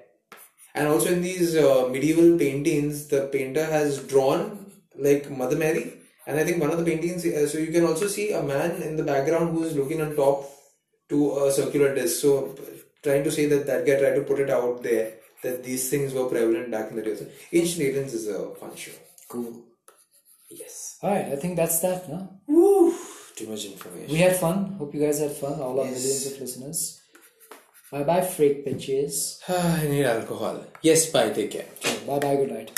[0.75, 5.85] and also in these uh, medieval paintings, the painter has drawn like Mother Mary,
[6.27, 7.25] and I think one of the paintings.
[7.25, 10.15] Uh, so you can also see a man in the background who is looking on
[10.15, 10.49] top
[11.09, 12.21] to a circular disc.
[12.21, 12.55] So
[13.01, 15.13] trying to say that that guy tried to put it out there
[15.43, 17.15] that these things were prevalent back in the day.
[17.15, 18.91] So Ancient Aliens is a fun show.
[19.29, 19.51] cool
[20.49, 20.97] Yes.
[21.03, 22.93] alright I think that's that no Woo!
[23.35, 24.11] Too much information.
[24.13, 25.97] we had fun hope you guys had fun all our Yes.
[25.97, 26.79] millions of listeners
[27.91, 30.57] bye bye freak bitches I need alcohol.
[30.81, 31.29] Yes, bye.
[31.29, 31.65] Take care.
[32.07, 32.69] bye bye good night